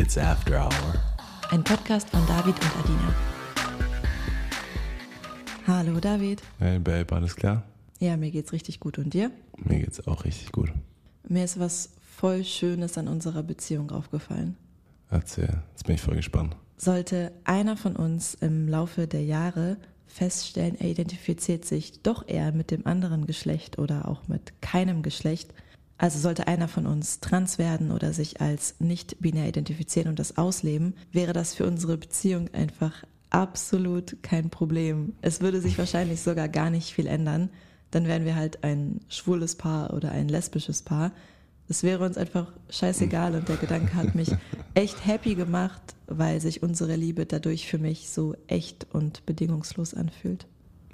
[0.00, 0.94] It's After Hour.
[1.50, 3.14] Ein Podcast von David und Adina.
[5.66, 6.40] Hallo David.
[6.58, 7.64] Hey Babe, alles klar?
[7.98, 9.30] Ja, mir geht's richtig gut und dir?
[9.58, 10.72] Mir geht's auch richtig gut.
[11.28, 14.56] Mir ist was voll Schönes an unserer Beziehung aufgefallen.
[15.10, 16.56] Erzähl, jetzt bin ich voll gespannt.
[16.78, 19.76] Sollte einer von uns im Laufe der Jahre
[20.06, 25.52] feststellen, er identifiziert sich doch eher mit dem anderen Geschlecht oder auch mit keinem Geschlecht,
[26.00, 30.38] also sollte einer von uns trans werden oder sich als nicht binär identifizieren und das
[30.38, 35.12] ausleben, wäre das für unsere Beziehung einfach absolut kein Problem.
[35.20, 37.50] Es würde sich wahrscheinlich sogar gar nicht viel ändern.
[37.90, 41.12] Dann wären wir halt ein schwules Paar oder ein lesbisches Paar.
[41.68, 44.30] Es wäre uns einfach scheißegal und der Gedanke hat mich
[44.72, 50.46] echt happy gemacht, weil sich unsere Liebe dadurch für mich so echt und bedingungslos anfühlt.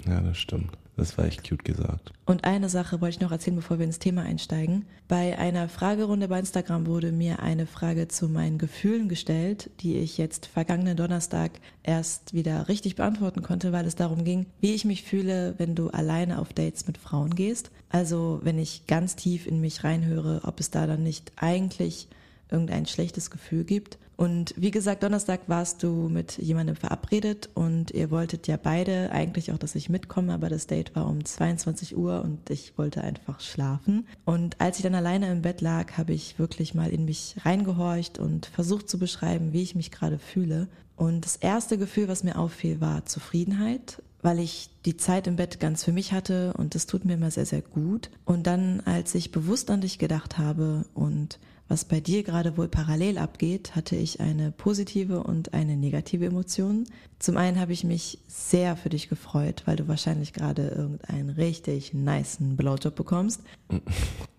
[0.05, 0.77] Ja, das stimmt.
[0.97, 2.11] Das war echt cute gesagt.
[2.25, 4.85] Und eine Sache wollte ich noch erzählen, bevor wir ins Thema einsteigen.
[5.07, 10.17] Bei einer Fragerunde bei Instagram wurde mir eine Frage zu meinen Gefühlen gestellt, die ich
[10.17, 11.51] jetzt vergangenen Donnerstag
[11.83, 15.89] erst wieder richtig beantworten konnte, weil es darum ging, wie ich mich fühle, wenn du
[15.89, 17.69] alleine auf Dates mit Frauen gehst.
[17.89, 22.07] Also wenn ich ganz tief in mich reinhöre, ob es da dann nicht eigentlich
[22.49, 23.99] irgendein schlechtes Gefühl gibt.
[24.17, 29.51] Und wie gesagt, Donnerstag warst du mit jemandem verabredet und ihr wolltet ja beide eigentlich
[29.51, 33.39] auch, dass ich mitkomme, aber das Date war um 22 Uhr und ich wollte einfach
[33.39, 34.07] schlafen.
[34.25, 38.17] Und als ich dann alleine im Bett lag, habe ich wirklich mal in mich reingehorcht
[38.17, 40.67] und versucht zu beschreiben, wie ich mich gerade fühle.
[40.95, 45.59] Und das erste Gefühl, was mir auffiel, war Zufriedenheit, weil ich die Zeit im Bett
[45.59, 48.09] ganz für mich hatte und das tut mir immer sehr, sehr gut.
[48.25, 52.67] Und dann, als ich bewusst an dich gedacht habe und was bei dir gerade wohl
[52.67, 56.85] parallel abgeht, hatte ich eine positive und eine negative Emotion.
[57.19, 61.93] Zum einen habe ich mich sehr für dich gefreut, weil du wahrscheinlich gerade irgendeinen richtig
[61.93, 63.41] niceen Blowjob bekommst.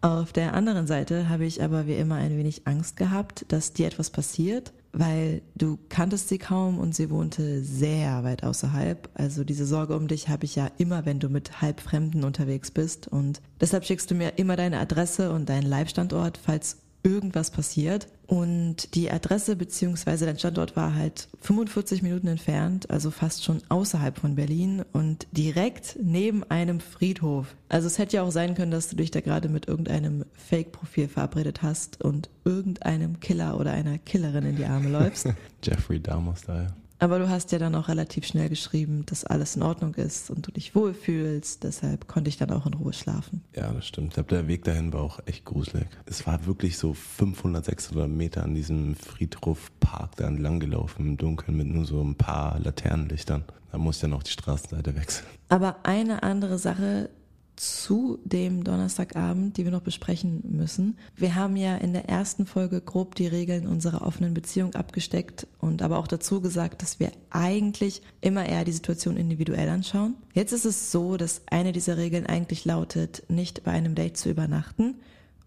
[0.01, 3.89] Auf der anderen Seite habe ich aber wie immer ein wenig Angst gehabt, dass dir
[3.89, 9.11] etwas passiert, weil du kanntest sie kaum und sie wohnte sehr weit außerhalb.
[9.15, 13.09] Also diese Sorge um dich habe ich ja immer, wenn du mit Halbfremden unterwegs bist
[13.09, 16.79] und deshalb schickst du mir immer deine Adresse und deinen Live-Standort, falls
[17.09, 18.09] irgendwas passiert.
[18.27, 24.19] Und die Adresse beziehungsweise dein Standort war halt 45 Minuten entfernt, also fast schon außerhalb
[24.19, 27.57] von Berlin und direkt neben einem Friedhof.
[27.71, 31.09] Also es hätte ja auch sein können, dass du dich da gerade mit irgendeinem Fake-Profil
[31.09, 35.29] verabredet hast und irgendeinem Killer oder einer Killerin in die Arme läufst.
[35.63, 36.75] Jeffrey Dahmer-Style.
[37.01, 40.47] Aber du hast ja dann auch relativ schnell geschrieben, dass alles in Ordnung ist und
[40.47, 41.63] du dich wohlfühlst.
[41.63, 43.43] Deshalb konnte ich dann auch in Ruhe schlafen.
[43.55, 44.09] Ja, das stimmt.
[44.09, 45.87] Ich glaube, der Weg dahin war auch echt gruselig.
[46.07, 51.57] Es war wirklich so 500, 600 Meter an diesem Friedhofpark da entlang gelaufen im Dunkeln
[51.57, 53.45] mit nur so ein paar Laternenlichtern.
[53.71, 55.27] Da musste ja noch die Straßenseite wechseln.
[55.49, 57.11] Aber eine andere Sache,
[57.59, 60.97] zu dem Donnerstagabend, die wir noch besprechen müssen.
[61.17, 65.83] Wir haben ja in der ersten Folge grob die Regeln unserer offenen Beziehung abgesteckt und
[65.83, 70.15] aber auch dazu gesagt, dass wir eigentlich immer eher die Situation individuell anschauen.
[70.33, 74.31] Jetzt ist es so, dass eine dieser Regeln eigentlich lautet, nicht bei einem Date zu
[74.31, 74.97] übernachten.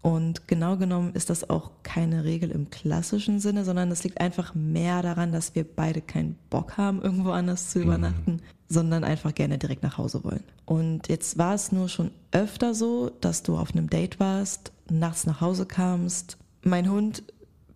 [0.02, 4.52] Und genau genommen ist das auch keine Regel im klassischen Sinne, sondern es liegt einfach
[4.52, 8.40] mehr daran, dass wir beide keinen Bock haben, irgendwo anders zu übernachten, mhm.
[8.68, 10.42] sondern einfach gerne direkt nach Hause wollen.
[10.64, 15.24] Und jetzt war es nur schon öfter so, dass du auf einem Date warst, nachts
[15.24, 17.22] nach Hause kamst, mein Hund,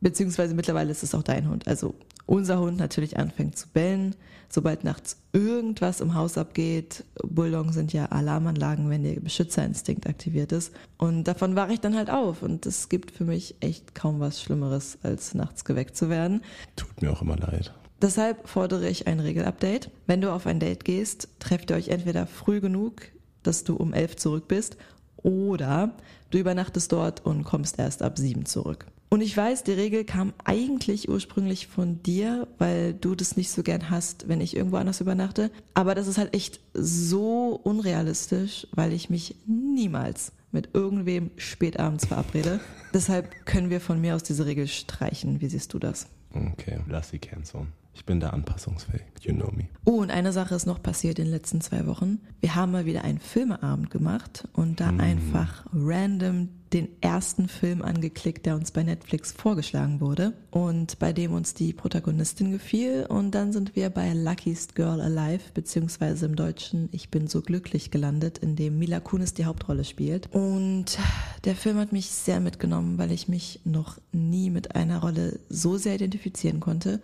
[0.00, 1.94] beziehungsweise mittlerweile ist es auch dein Hund, also
[2.26, 4.14] unser Hund natürlich anfängt zu bellen,
[4.48, 7.04] sobald nachts irgendwas im Haus abgeht.
[7.22, 10.72] Bulldoggen sind ja Alarmanlagen, wenn der Beschützerinstinkt aktiviert ist.
[10.98, 12.42] Und davon wache ich dann halt auf.
[12.42, 16.42] Und es gibt für mich echt kaum was Schlimmeres, als nachts geweckt zu werden.
[16.76, 17.72] Tut mir auch immer leid.
[18.02, 19.90] Deshalb fordere ich ein Regelupdate.
[20.06, 23.02] Wenn du auf ein Date gehst, trefft ihr euch entweder früh genug,
[23.42, 24.76] dass du um elf zurück bist,
[25.16, 25.96] oder
[26.30, 28.86] du übernachtest dort und kommst erst ab sieben zurück.
[29.08, 33.62] Und ich weiß, die Regel kam eigentlich ursprünglich von dir, weil du das nicht so
[33.62, 35.50] gern hast, wenn ich irgendwo anders übernachte.
[35.74, 42.60] Aber das ist halt echt so unrealistisch, weil ich mich niemals mit irgendwem spätabends verabrede.
[42.94, 45.40] Deshalb können wir von mir aus diese Regel streichen.
[45.40, 46.08] Wie siehst du das?
[46.34, 47.68] Okay, lass sie canceln.
[47.94, 49.04] Ich bin da anpassungsfähig.
[49.22, 49.68] You know me.
[49.86, 52.18] Oh, und eine Sache ist noch passiert in den letzten zwei Wochen.
[52.40, 55.00] Wir haben mal wieder einen Filmeabend gemacht und da mm.
[55.00, 61.32] einfach random den ersten Film angeklickt, der uns bei Netflix vorgeschlagen wurde und bei dem
[61.32, 63.06] uns die Protagonistin gefiel.
[63.08, 67.90] Und dann sind wir bei Luckiest Girl Alive, beziehungsweise im Deutschen Ich bin so glücklich
[67.90, 70.32] gelandet, in dem Mila Kunis die Hauptrolle spielt.
[70.34, 70.98] Und
[71.44, 75.76] der Film hat mich sehr mitgenommen, weil ich mich noch nie mit einer Rolle so
[75.76, 77.00] sehr identifizieren konnte.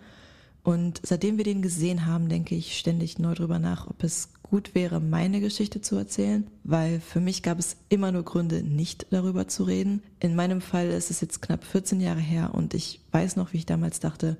[0.65, 4.75] Und seitdem wir den gesehen haben, denke ich ständig neu drüber nach, ob es gut
[4.75, 9.49] wäre, meine Geschichte zu erzählen, weil für mich gab es immer nur Gründe, nicht darüber
[9.49, 10.03] zu reden.
[10.21, 13.57] In meinem Fall ist es jetzt knapp 14 Jahre her und ich weiß noch, wie
[13.57, 14.37] ich damals dachte,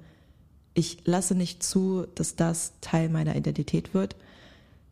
[0.75, 4.15] ich lasse nicht zu, dass das Teil meiner Identität wird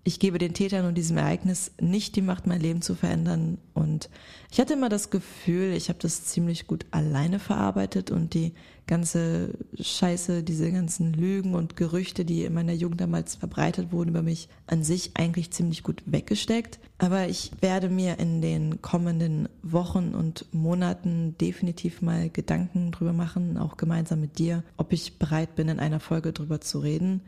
[0.02, 3.58] ich gebe den Tätern und diesem Ereignis nicht die Macht, mein Leben zu verändern.
[3.74, 4.08] Und
[4.50, 8.52] ich hatte immer das Gefühl, ich habe das ziemlich gut alleine verarbeitet und die
[8.86, 14.22] ganze Scheiße, diese ganzen Lügen und Gerüchte, die in meiner Jugend damals verbreitet wurden über
[14.22, 16.80] mich, an sich eigentlich ziemlich gut weggesteckt.
[16.96, 23.58] Aber ich werde mir in den kommenden Wochen und Monaten definitiv mal Gedanken drüber machen,
[23.58, 27.20] auch gemeinsam mit dir, ob ich bereit bin, in einer Folge drüber zu reden.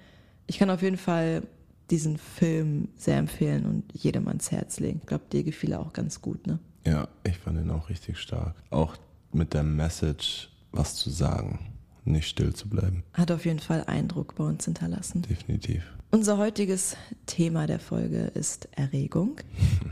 [0.47, 1.43] Ich kann auf jeden Fall
[1.93, 5.01] diesen Film sehr empfehlen und jedem ans Herz legen.
[5.03, 6.59] Ich glaube, dir gefiel er auch ganz gut, ne?
[6.87, 8.57] Ja, ich fand ihn auch richtig stark.
[8.71, 8.97] Auch
[9.31, 11.71] mit der Message, was zu sagen,
[12.05, 13.05] nicht still zu bleiben.
[13.13, 15.23] Hat auf jeden Fall Eindruck bei uns hinterlassen.
[15.23, 15.85] Definitiv.
[16.11, 16.97] Unser heutiges
[17.27, 19.37] Thema der Folge ist Erregung.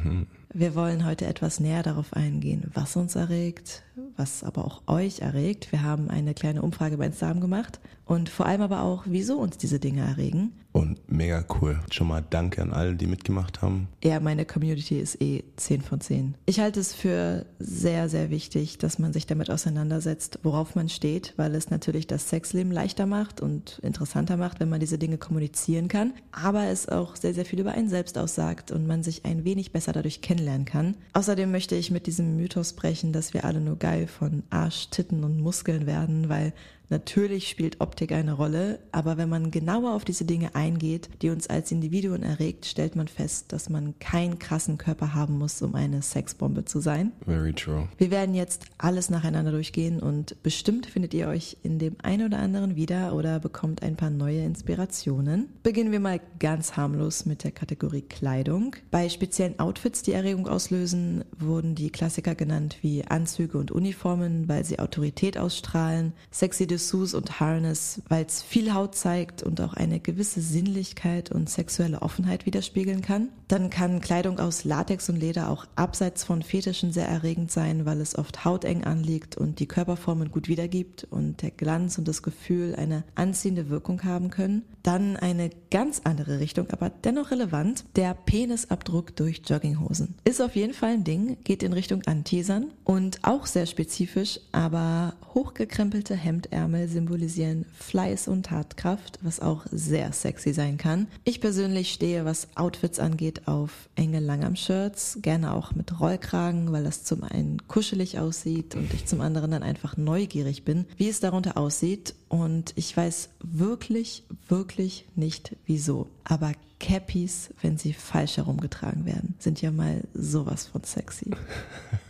[0.53, 3.85] Wir wollen heute etwas näher darauf eingehen, was uns erregt,
[4.17, 5.73] was aber auch euch erregt.
[5.73, 7.81] Wir haben eine kleine Umfrage bei Instagram gemacht
[8.11, 10.53] und vor allem aber auch, wieso uns diese Dinge erregen.
[10.73, 11.81] Und mega cool.
[11.91, 13.89] Schon mal danke an alle, die mitgemacht haben.
[14.05, 16.35] Ja, meine Community ist eh 10 von 10.
[16.47, 21.35] Ich halte es für sehr, sehr wichtig, dass man sich damit auseinandersetzt, worauf man steht,
[21.37, 25.89] weil es natürlich das Sexleben leichter macht und interessanter macht, wenn man diese Dinge kommunizieren
[25.89, 29.45] kann, aber es auch sehr, sehr viel über einen selbst aussagt und man sich ein
[29.45, 30.97] wenig besser dadurch kennenlernen kann.
[31.15, 35.25] Außerdem möchte ich mit diesem Mythos brechen, dass wir alle nur geil von Arsch, Titten
[35.25, 36.53] und Muskeln werden, weil
[36.91, 41.47] Natürlich spielt Optik eine Rolle, aber wenn man genauer auf diese Dinge eingeht, die uns
[41.47, 46.03] als Individuen erregt, stellt man fest, dass man keinen krassen Körper haben muss, um eine
[46.03, 47.13] Sexbombe zu sein.
[47.25, 47.89] Very true.
[47.97, 52.41] Wir werden jetzt alles nacheinander durchgehen und bestimmt findet ihr euch in dem einen oder
[52.41, 55.49] anderen wieder oder bekommt ein paar neue Inspirationen.
[55.63, 58.75] Beginnen wir mal ganz harmlos mit der Kategorie Kleidung.
[58.91, 64.65] Bei speziellen Outfits, die Erregung auslösen, wurden die Klassiker genannt wie Anzüge und Uniformen, weil
[64.65, 70.01] sie Autorität ausstrahlen, sexy Dessous und Harness, weil es viel Haut zeigt und auch eine
[70.01, 73.29] gewisse Sinnlichkeit und sexuelle Offenheit widerspiegeln kann.
[73.49, 78.01] Dann kann Kleidung aus Latex und Leder auch abseits von Fetischen sehr erregend sein, weil
[78.01, 82.75] es oft hauteng anliegt und die Körperformen gut wiedergibt und der Glanz und das Gefühl
[82.75, 84.63] eine anziehende Wirkung haben können.
[84.83, 90.15] Dann eine ganz andere Richtung, aber dennoch relevant, der Penisabdruck durch Jogginghosen.
[90.25, 95.15] Ist auf jeden Fall ein Ding, geht in Richtung Anteasern und auch sehr spezifisch, aber
[95.35, 101.09] hochgekrempelte Hemdärmel Ärmel symbolisieren Fleiß und Tatkraft, was auch sehr sexy sein kann.
[101.25, 107.03] Ich persönlich stehe, was Outfits angeht, auf enge Langarm-Shirts, gerne auch mit Rollkragen, weil das
[107.03, 111.57] zum einen kuschelig aussieht und ich zum anderen dann einfach neugierig bin, wie es darunter
[111.57, 112.15] aussieht.
[112.29, 116.07] Und ich weiß wirklich, wirklich nicht wieso.
[116.23, 121.33] Aber Cappies, wenn sie falsch herumgetragen werden, sind ja mal sowas von sexy.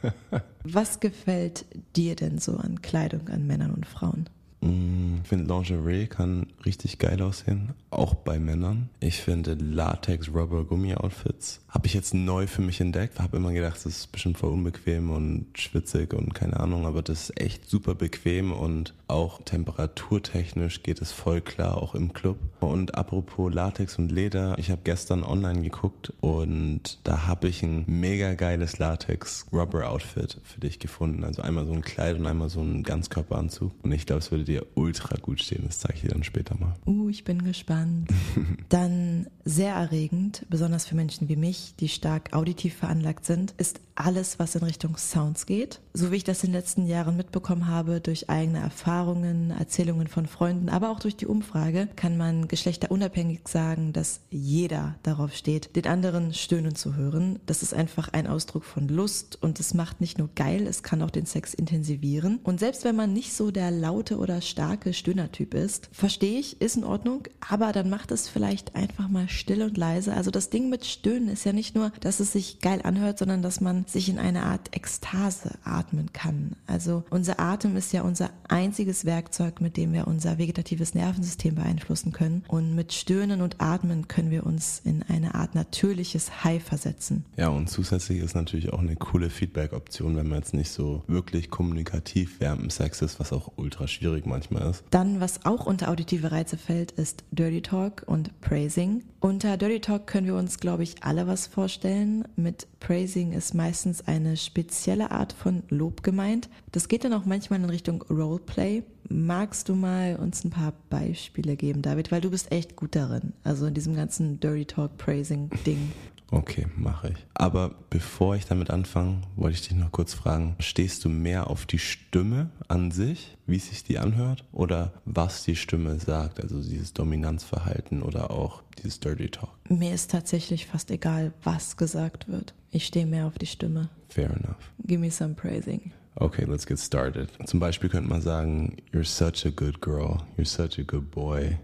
[0.65, 1.65] Was gefällt
[1.97, 4.29] dir denn so an Kleidung an Männern und Frauen?
[4.63, 8.91] Ich finde Lingerie kann richtig geil aussehen, auch bei Männern.
[9.01, 13.21] Ich finde Latex Rubber Gummi Outfits habe ich jetzt neu für mich entdeckt.
[13.21, 17.31] Habe immer gedacht, das ist bestimmt voll unbequem und schwitzig und keine Ahnung, aber das
[17.31, 22.39] ist echt super bequem und auch temperaturtechnisch geht es voll klar, auch im Club.
[22.61, 27.85] Und apropos Latex und Leder, ich habe gestern online geguckt und da habe ich ein
[27.87, 31.25] mega geiles Latex Rubber Outfit für dich gefunden.
[31.25, 33.73] Also einmal so ein Kleid und einmal so ein Ganzkörperanzug.
[33.83, 35.65] Und ich glaube, es würde dir ultra gut stehen.
[35.67, 36.75] Das zeige ich dir dann später mal.
[36.87, 38.11] Uh, ich bin gespannt.
[38.69, 44.39] dann sehr erregend, besonders für Menschen wie mich, die stark auditiv veranlagt sind, ist alles,
[44.39, 45.81] was in Richtung Sounds geht.
[45.93, 50.27] So wie ich das in den letzten Jahren mitbekommen habe, durch eigene Erfahrungen, Erzählungen von
[50.27, 55.87] Freunden, aber auch durch die Umfrage, kann man geschlechterunabhängig sagen, dass jeder darauf steht, den
[55.87, 57.39] anderen stöhnen zu hören.
[57.47, 61.03] Das ist einfach ein Ausdruck von Lust und es macht nicht nur geil, es kann
[61.03, 62.41] auch den Sex intensivieren.
[62.43, 66.77] Und selbst wenn man nicht so der laute oder starke Stöhnertyp ist, verstehe ich, ist
[66.77, 70.15] in Ordnung, aber dann macht es vielleicht einfach mal still und leise.
[70.15, 73.43] Also das Ding mit Stöhnen ist ja nicht nur, dass es sich geil anhört, sondern
[73.43, 76.57] dass man sich in eine Art Ekstase atmen kann.
[76.67, 82.13] Also unser Atem ist ja unser einziges Werkzeug, mit dem wir unser vegetatives Nervensystem beeinflussen
[82.13, 82.45] können.
[82.49, 87.25] Und mit Stöhnen und Atmen können wir uns in eine Art natürliches High versetzen.
[87.37, 91.51] Ja, und zusätzlich ist natürlich auch eine coole Feedback-Option, wenn man jetzt nicht so wirklich
[91.51, 94.85] kommunikativ während dem Sex ist, was auch ultra schwierig manchmal ist.
[94.91, 99.05] Dann, was auch unter auditive Reize fällt, ist Dirty Talk und Praising.
[99.21, 102.25] Unter Dirty Talk können wir uns, glaube ich, alle was vorstellen.
[102.37, 106.49] Mit Praising ist meistens eine spezielle Art von Lob gemeint.
[106.73, 108.83] Das geht dann auch manchmal in Richtung Roleplay.
[109.09, 112.13] Magst du mal uns ein paar Beispiele geben, David?
[112.13, 113.33] Weil du bist echt gut darin.
[113.45, 115.93] Also in diesem ganzen Dirty Talk Praising Ding.
[116.33, 117.27] Okay, mache ich.
[117.35, 121.67] Aber bevor ich damit anfange, wollte ich dich noch kurz fragen, stehst du mehr auf
[121.67, 126.93] die Stimme an sich, wie sich die anhört, oder was die Stimme sagt, also dieses
[126.93, 129.51] Dominanzverhalten oder auch dieses Dirty Talk?
[129.69, 132.55] Mir ist tatsächlich fast egal, was gesagt wird.
[132.71, 133.91] Ich stehe mehr auf die Stimme.
[134.09, 134.73] Fair enough.
[134.87, 135.93] Give me some praising.
[136.17, 137.31] Okay, let's get started.
[137.47, 141.59] Zum Beispiel könnte man sagen, you're such a good girl, you're such a good boy,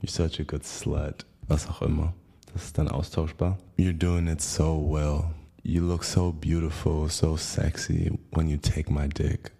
[0.00, 2.14] you're such a good slut, was auch immer.
[2.52, 3.58] Das ist dann austauschbar.
[3.78, 5.24] You're doing it so well.
[5.62, 9.52] You look so beautiful, so sexy when you take my dick.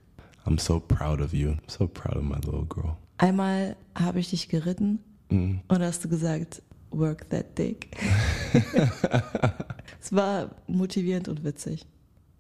[0.47, 1.51] I'm so proud of you.
[1.51, 2.97] I'm so proud of my little girl.
[3.19, 5.61] Einmal habe ich dich geritten Mhm.
[5.69, 7.95] und hast du gesagt, work that dick.
[10.01, 11.85] es war motivierend und witzig.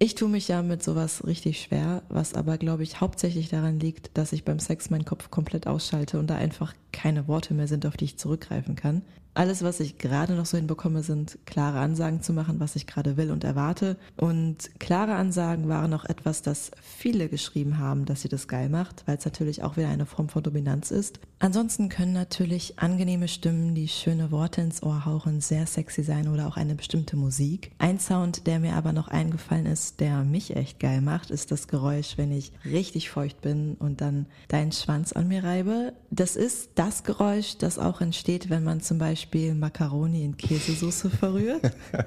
[0.00, 4.16] Ich tue mich ja mit sowas richtig schwer, was aber, glaube ich, hauptsächlich daran liegt,
[4.16, 7.84] dass ich beim Sex meinen Kopf komplett ausschalte und da einfach keine Worte mehr sind,
[7.84, 9.02] auf die ich zurückgreifen kann.
[9.38, 13.16] Alles, was ich gerade noch so hinbekomme, sind klare Ansagen zu machen, was ich gerade
[13.16, 13.96] will und erwarte.
[14.16, 19.04] Und klare Ansagen waren auch etwas, das viele geschrieben haben, dass sie das geil macht,
[19.06, 21.20] weil es natürlich auch wieder eine Form von Dominanz ist.
[21.38, 26.48] Ansonsten können natürlich angenehme Stimmen, die schöne Worte ins Ohr hauchen, sehr sexy sein oder
[26.48, 27.70] auch eine bestimmte Musik.
[27.78, 31.68] Ein Sound, der mir aber noch eingefallen ist, der mich echt geil macht, ist das
[31.68, 35.92] Geräusch, wenn ich richtig feucht bin und dann deinen Schwanz an mir reibe.
[36.10, 41.72] Das ist das Geräusch, das auch entsteht, wenn man zum Beispiel Macaroni in Käsesoße verrührt.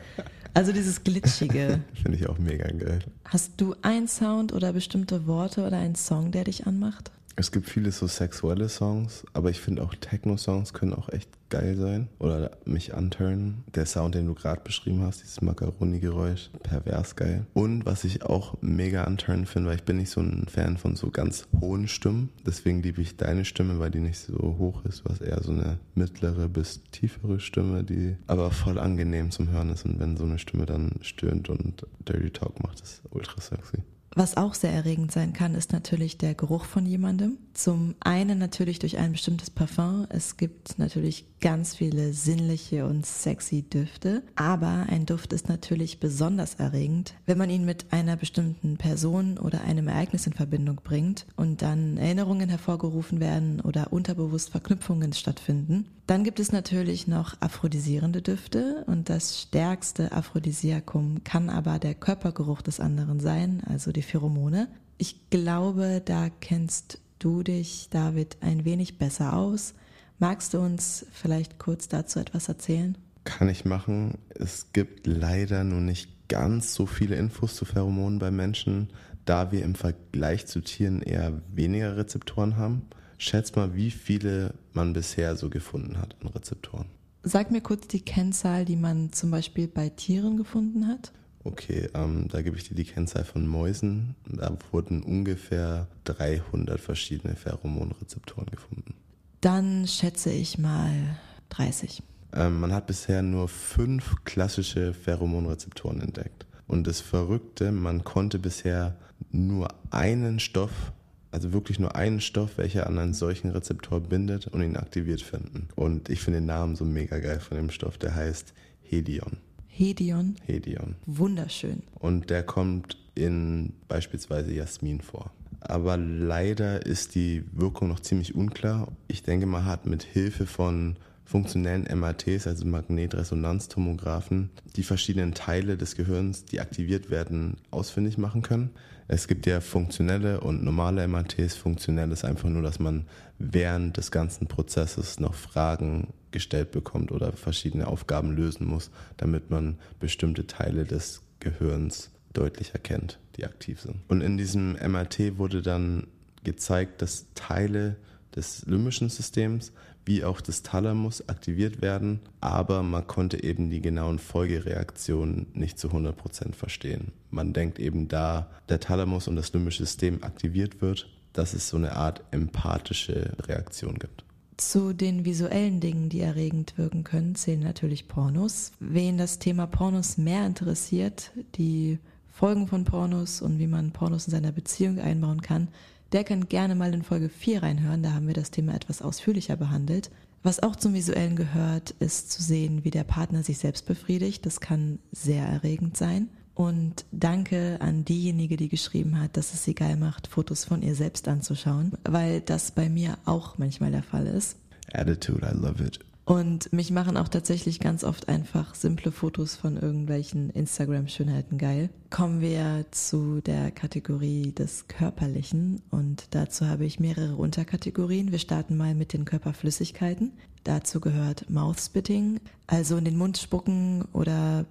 [0.53, 1.79] Also dieses Glitschige.
[1.93, 2.99] Finde ich auch mega geil.
[3.23, 7.09] Hast du einen Sound oder bestimmte Worte oder einen Song, der dich anmacht?
[7.37, 11.75] Es gibt viele so sexuelle Songs, aber ich finde auch Techno-Songs können auch echt geil
[11.75, 13.63] sein oder mich anturnen.
[13.73, 17.45] Der Sound, den du gerade beschrieben hast, dieses Macaroni-Geräusch, pervers geil.
[17.53, 20.95] Und was ich auch mega anturnen finde, weil ich bin nicht so ein Fan von
[20.95, 22.29] so ganz hohen Stimmen.
[22.45, 25.03] Deswegen liebe ich deine Stimme, weil die nicht so hoch ist.
[25.07, 29.85] Hast eher so eine mittlere bis tiefere Stimme, die aber voll angenehm zum Hören ist.
[29.85, 33.77] Und wenn so eine Stimme dann stöhnt und Dirty Talk macht, ist ultra sexy.
[34.13, 37.37] Was auch sehr erregend sein kann, ist natürlich der Geruch von jemandem.
[37.53, 40.05] Zum einen natürlich durch ein bestimmtes Parfum.
[40.09, 44.23] Es gibt natürlich ganz viele sinnliche und sexy Düfte.
[44.35, 49.61] Aber ein Duft ist natürlich besonders erregend, wenn man ihn mit einer bestimmten Person oder
[49.61, 55.85] einem Ereignis in Verbindung bringt und dann Erinnerungen hervorgerufen werden oder unterbewusst Verknüpfungen stattfinden.
[56.11, 62.61] Dann gibt es natürlich noch aphrodisierende Düfte und das stärkste Aphrodisiakum kann aber der Körpergeruch
[62.61, 64.67] des anderen sein, also die Pheromone.
[64.97, 69.73] Ich glaube, da kennst du dich, David, ein wenig besser aus.
[70.19, 72.97] Magst du uns vielleicht kurz dazu etwas erzählen?
[73.23, 74.17] Kann ich machen.
[74.35, 78.89] Es gibt leider nur nicht ganz so viele Infos zu Pheromonen bei Menschen,
[79.23, 82.81] da wir im Vergleich zu Tieren eher weniger Rezeptoren haben.
[83.17, 86.87] Schätz mal, wie viele man bisher so gefunden hat an Rezeptoren.
[87.23, 91.11] Sag mir kurz die Kennzahl, die man zum Beispiel bei Tieren gefunden hat.
[91.43, 94.15] Okay, ähm, da gebe ich dir die Kennzahl von Mäusen.
[94.27, 98.95] Da wurden ungefähr 300 verschiedene Pheromonrezeptoren gefunden.
[99.41, 101.17] Dann schätze ich mal
[101.49, 102.03] 30.
[102.33, 106.45] Ähm, man hat bisher nur fünf klassische Pheromonrezeptoren entdeckt.
[106.67, 108.95] Und das Verrückte, man konnte bisher
[109.31, 110.91] nur einen Stoff,
[111.31, 115.69] also wirklich nur einen Stoff, welcher an einen solchen Rezeptor bindet und ihn aktiviert finden.
[115.75, 119.37] Und ich finde den Namen so mega geil von dem Stoff, der heißt Hedion.
[119.67, 120.95] Hedion, Hedion.
[121.05, 121.81] wunderschön.
[121.95, 125.31] Und der kommt in beispielsweise Jasmin vor.
[125.61, 128.87] Aber leider ist die Wirkung noch ziemlich unklar.
[129.07, 135.95] Ich denke, man hat mit Hilfe von funktionellen MRTs, also Magnetresonanztomographen, die verschiedenen Teile des
[135.95, 138.71] Gehirns, die aktiviert werden, ausfindig machen können.
[139.13, 141.57] Es gibt ja funktionelle und normale MRTs.
[141.57, 143.07] Funktionell ist einfach nur, dass man
[143.39, 149.77] während des ganzen Prozesses noch Fragen gestellt bekommt oder verschiedene Aufgaben lösen muss, damit man
[149.99, 153.97] bestimmte Teile des Gehirns deutlich erkennt, die aktiv sind.
[154.07, 156.07] Und in diesem MRT wurde dann
[156.45, 157.97] gezeigt, dass Teile
[158.33, 159.73] des limbischen Systems
[160.05, 165.89] wie auch des Thalamus aktiviert werden, aber man konnte eben die genauen Folgereaktionen nicht zu
[165.89, 167.11] 100% verstehen.
[167.29, 171.77] Man denkt eben da der Thalamus und das limbische System aktiviert wird, dass es so
[171.77, 174.23] eine Art empathische Reaktion gibt.
[174.57, 178.73] Zu den visuellen Dingen, die erregend wirken können, zählen natürlich Pornos.
[178.79, 181.97] Wen das Thema Pornos mehr interessiert, die
[182.29, 185.69] Folgen von Pornos und wie man Pornos in seiner Beziehung einbauen kann,
[186.11, 189.55] der kann gerne mal in Folge 4 reinhören, da haben wir das Thema etwas ausführlicher
[189.55, 190.11] behandelt.
[190.43, 194.45] Was auch zum Visuellen gehört, ist zu sehen, wie der Partner sich selbst befriedigt.
[194.45, 196.29] Das kann sehr erregend sein.
[196.55, 200.95] Und danke an diejenige, die geschrieben hat, dass es sie geil macht, Fotos von ihr
[200.95, 204.57] selbst anzuschauen, weil das bei mir auch manchmal der Fall ist.
[204.93, 205.99] Attitude, I love it.
[206.23, 211.89] Und mich machen auch tatsächlich ganz oft einfach simple Fotos von irgendwelchen Instagram-Schönheiten geil.
[212.09, 218.31] Kommen wir zu der Kategorie des Körperlichen und dazu habe ich mehrere Unterkategorien.
[218.31, 220.33] Wir starten mal mit den Körperflüssigkeiten.
[220.63, 224.65] Dazu gehört Mouthspitting, also in den Mund spucken oder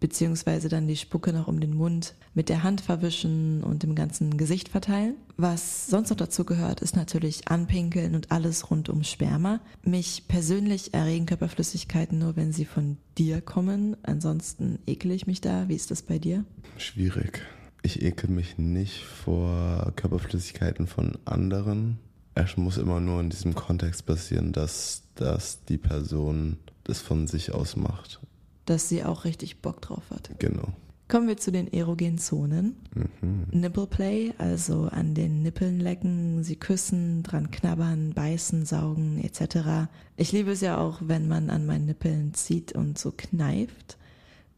[0.00, 4.36] beziehungsweise dann die Spucke noch um den Mund mit der Hand verwischen und im ganzen
[4.36, 5.14] Gesicht verteilen.
[5.36, 9.60] Was sonst noch dazu gehört, ist natürlich Anpinkeln und alles rund um Sperma.
[9.82, 13.96] Mich persönlich erregen Körperflüssigkeiten nur, wenn sie von dir kommen.
[14.02, 15.68] Ansonsten ekel ich mich da.
[15.68, 16.44] Wie ist das bei dir?
[16.76, 17.42] Schwierig.
[17.82, 21.98] Ich ekel mich nicht vor Körperflüssigkeiten von anderen.
[22.34, 27.52] Es muss immer nur in diesem Kontext passieren, dass, dass die Person das von sich
[27.52, 28.20] aus macht
[28.68, 30.30] dass sie auch richtig Bock drauf hat.
[30.38, 30.68] Genau.
[31.08, 32.76] Kommen wir zu den erogenen Zonen.
[32.94, 33.46] Mhm.
[33.50, 39.88] Nipple Play, also an den Nippeln lecken, sie küssen, dran knabbern, beißen, saugen etc.
[40.18, 43.96] Ich liebe es ja auch, wenn man an meinen Nippeln zieht und so kneift.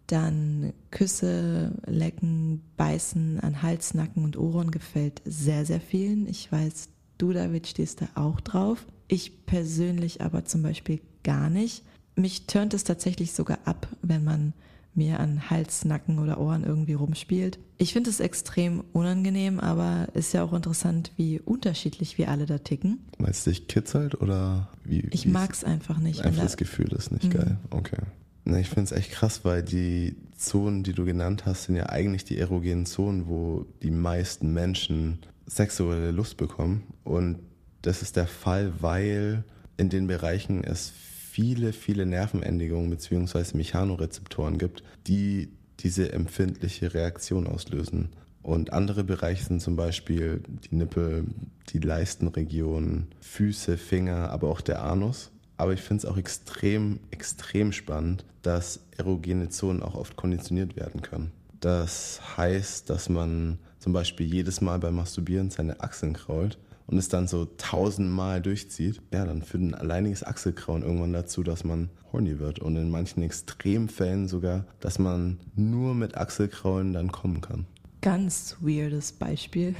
[0.08, 6.26] Dann Küsse, Lecken, Beißen an Hals, Nacken und Ohren gefällt sehr, sehr vielen.
[6.26, 6.88] Ich weiß,
[7.18, 8.86] du, David, stehst da auch drauf.
[9.06, 11.84] Ich persönlich aber zum Beispiel gar nicht.
[12.20, 14.52] Mich turnt es tatsächlich sogar ab, wenn man
[14.94, 17.58] mir an Hals, Nacken oder Ohren irgendwie rumspielt.
[17.78, 22.58] Ich finde es extrem unangenehm, aber ist ja auch interessant, wie unterschiedlich wir alle da
[22.58, 22.98] ticken.
[23.18, 25.06] Meinst du dich kitzelt oder wie?
[25.12, 26.22] Ich mag es einfach nicht.
[26.22, 27.30] Einfach das Gefühl ist nicht mhm.
[27.30, 27.56] geil.
[27.70, 27.98] Okay.
[28.44, 31.88] Na, ich finde es echt krass, weil die Zonen, die du genannt hast, sind ja
[31.88, 36.82] eigentlich die erogenen Zonen, wo die meisten Menschen sexuelle Lust bekommen.
[37.04, 37.38] Und
[37.82, 39.44] das ist der Fall, weil
[39.76, 40.92] in den Bereichen es
[41.30, 43.56] viele, viele Nervenendigungen bzw.
[43.56, 48.10] Mechanorezeptoren gibt, die diese empfindliche Reaktion auslösen.
[48.42, 51.24] Und andere Bereiche sind zum Beispiel die Nippel,
[51.70, 55.30] die Leistenregion, Füße, Finger, aber auch der Anus.
[55.56, 61.02] Aber ich finde es auch extrem, extrem spannend, dass erogene Zonen auch oft konditioniert werden
[61.02, 61.32] können.
[61.60, 66.58] Das heißt, dass man zum Beispiel jedes Mal beim Masturbieren seine Achseln krault
[66.90, 71.62] und es dann so tausendmal durchzieht, ja, dann führt ein alleiniges Achselkrauen irgendwann dazu, dass
[71.62, 77.40] man horny wird und in manchen Extremfällen sogar, dass man nur mit Achselkrauen dann kommen
[77.40, 77.66] kann.
[78.00, 79.76] Ganz weirdes Beispiel.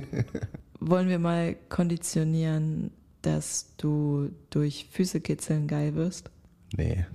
[0.80, 2.90] Wollen wir mal konditionieren,
[3.22, 6.30] dass du durch Füße kitzeln geil wirst?
[6.76, 7.06] Nee.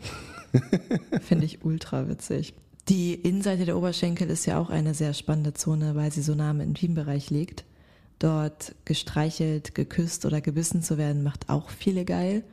[1.22, 2.56] Finde ich ultra witzig.
[2.90, 6.52] Die Innenseite der Oberschenkel ist ja auch eine sehr spannende Zone, weil sie so nah
[6.52, 7.64] im Intimbereich liegt.
[8.24, 12.46] Dort gestreichelt, geküsst oder gebissen zu werden, macht auch viele geil.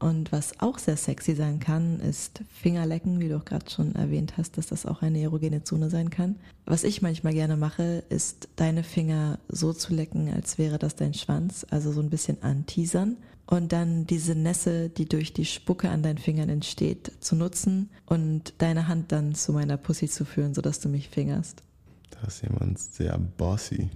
[0.00, 4.36] Und was auch sehr sexy sein kann, ist Fingerlecken, wie du auch gerade schon erwähnt
[4.36, 6.40] hast, dass das auch eine erogene Zone sein kann.
[6.66, 11.14] Was ich manchmal gerne mache, ist deine Finger so zu lecken, als wäre das dein
[11.14, 13.16] Schwanz, also so ein bisschen anteasern.
[13.46, 18.54] Und dann diese Nässe, die durch die Spucke an deinen Fingern entsteht, zu nutzen und
[18.58, 21.62] deine Hand dann zu meiner Pussy zu führen, sodass du mich fingerst.
[22.10, 23.88] Da ist jemand sehr bossy.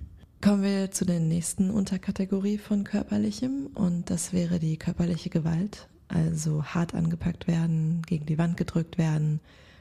[0.42, 5.88] Kommen wir zu der nächsten Unterkategorie von körperlichem und das wäre die körperliche Gewalt.
[6.08, 9.40] Also hart angepackt werden, gegen die Wand gedrückt werden,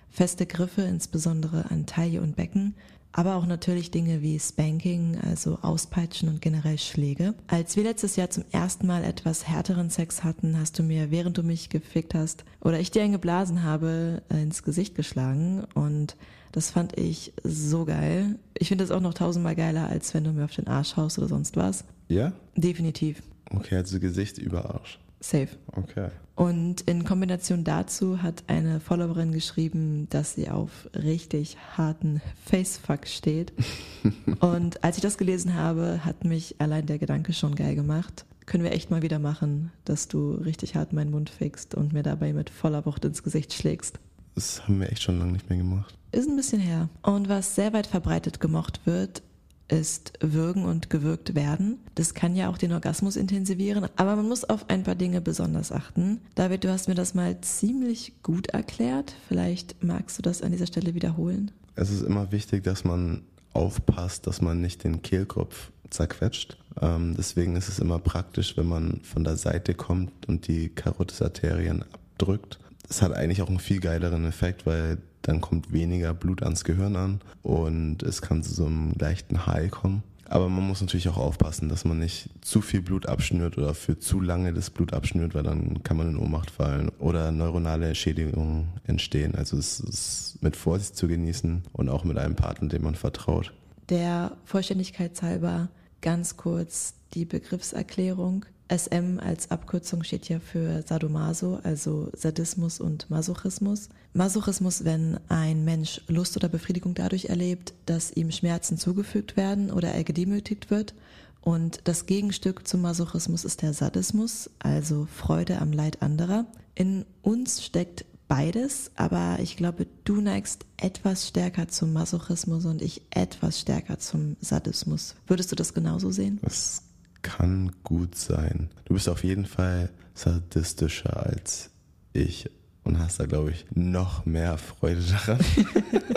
[0.10, 2.74] feste Griffe, insbesondere an Taille und Becken,
[3.12, 7.34] aber auch natürlich Dinge wie Spanking, also Auspeitschen und generell Schläge.
[7.48, 11.38] Als wir letztes Jahr zum ersten Mal etwas härteren Sex hatten, hast du mir, während
[11.38, 16.18] du mich gefickt hast oder ich dir einen geblasen habe, ins Gesicht geschlagen und
[16.56, 18.40] das fand ich so geil.
[18.58, 21.18] Ich finde das auch noch tausendmal geiler, als wenn du mir auf den Arsch haust
[21.18, 21.84] oder sonst was.
[22.08, 22.32] Ja?
[22.56, 23.22] Definitiv.
[23.50, 24.98] Okay, also Gesicht über Arsch.
[25.20, 25.50] Safe.
[25.74, 26.08] Okay.
[26.36, 33.52] Und in Kombination dazu hat eine Followerin geschrieben, dass sie auf richtig harten Facefuck steht.
[34.40, 38.26] Und als ich das gelesen habe, hat mich allein der Gedanke schon geil gemacht.
[38.46, 42.04] Können wir echt mal wieder machen, dass du richtig hart meinen Mund fickst und mir
[42.04, 44.00] dabei mit voller Wucht ins Gesicht schlägst.
[44.36, 45.96] Das haben wir echt schon lange nicht mehr gemacht.
[46.16, 46.88] Ist ein bisschen her.
[47.02, 49.22] Und was sehr weit verbreitet gemocht wird,
[49.68, 51.80] ist Würgen und gewürgt werden.
[51.96, 55.74] Das kann ja auch den Orgasmus intensivieren, aber man muss auf ein paar Dinge besonders
[55.74, 56.22] achten.
[56.36, 59.14] David, du hast mir das mal ziemlich gut erklärt.
[59.28, 61.52] Vielleicht magst du das an dieser Stelle wiederholen.
[61.76, 66.56] Es ist immer wichtig, dass man aufpasst, dass man nicht den Kehlkopf zerquetscht.
[66.82, 71.84] Ähm, deswegen ist es immer praktisch, wenn man von der Seite kommt und die Karotisarterien
[71.92, 72.58] abdrückt
[72.90, 76.96] es hat eigentlich auch einen viel geileren Effekt, weil dann kommt weniger Blut ans Gehirn
[76.96, 80.04] an und es kann zu so einem leichten High kommen.
[80.28, 84.00] Aber man muss natürlich auch aufpassen, dass man nicht zu viel Blut abschnürt oder für
[84.00, 88.70] zu lange das Blut abschnürt, weil dann kann man in Ohnmacht fallen oder neuronale Schädigungen
[88.86, 89.36] entstehen.
[89.36, 93.54] Also es ist mit Vorsicht zu genießen und auch mit einem Partner, dem man vertraut.
[93.90, 95.70] Der Vollständigkeit halber
[96.02, 98.46] ganz kurz die Begriffserklärung.
[98.70, 103.90] SM als Abkürzung steht ja für Sadomaso, also Sadismus und Masochismus.
[104.14, 109.90] Masochismus, wenn ein Mensch Lust oder Befriedigung dadurch erlebt, dass ihm Schmerzen zugefügt werden oder
[109.90, 110.96] er gedemütigt wird.
[111.42, 116.46] Und das Gegenstück zum Masochismus ist der Sadismus, also Freude am Leid anderer.
[116.74, 123.04] In uns steckt beides, aber ich glaube, du neigst etwas stärker zum Masochismus und ich
[123.12, 125.16] etwas stärker zum Sadismus.
[125.28, 126.40] Würdest du das genauso sehen?
[126.42, 126.82] Das
[127.26, 128.70] kann gut sein.
[128.86, 131.72] Du bist auf jeden Fall sadistischer als
[132.14, 132.50] ich
[132.84, 135.40] und hast da, glaube ich, noch mehr Freude daran.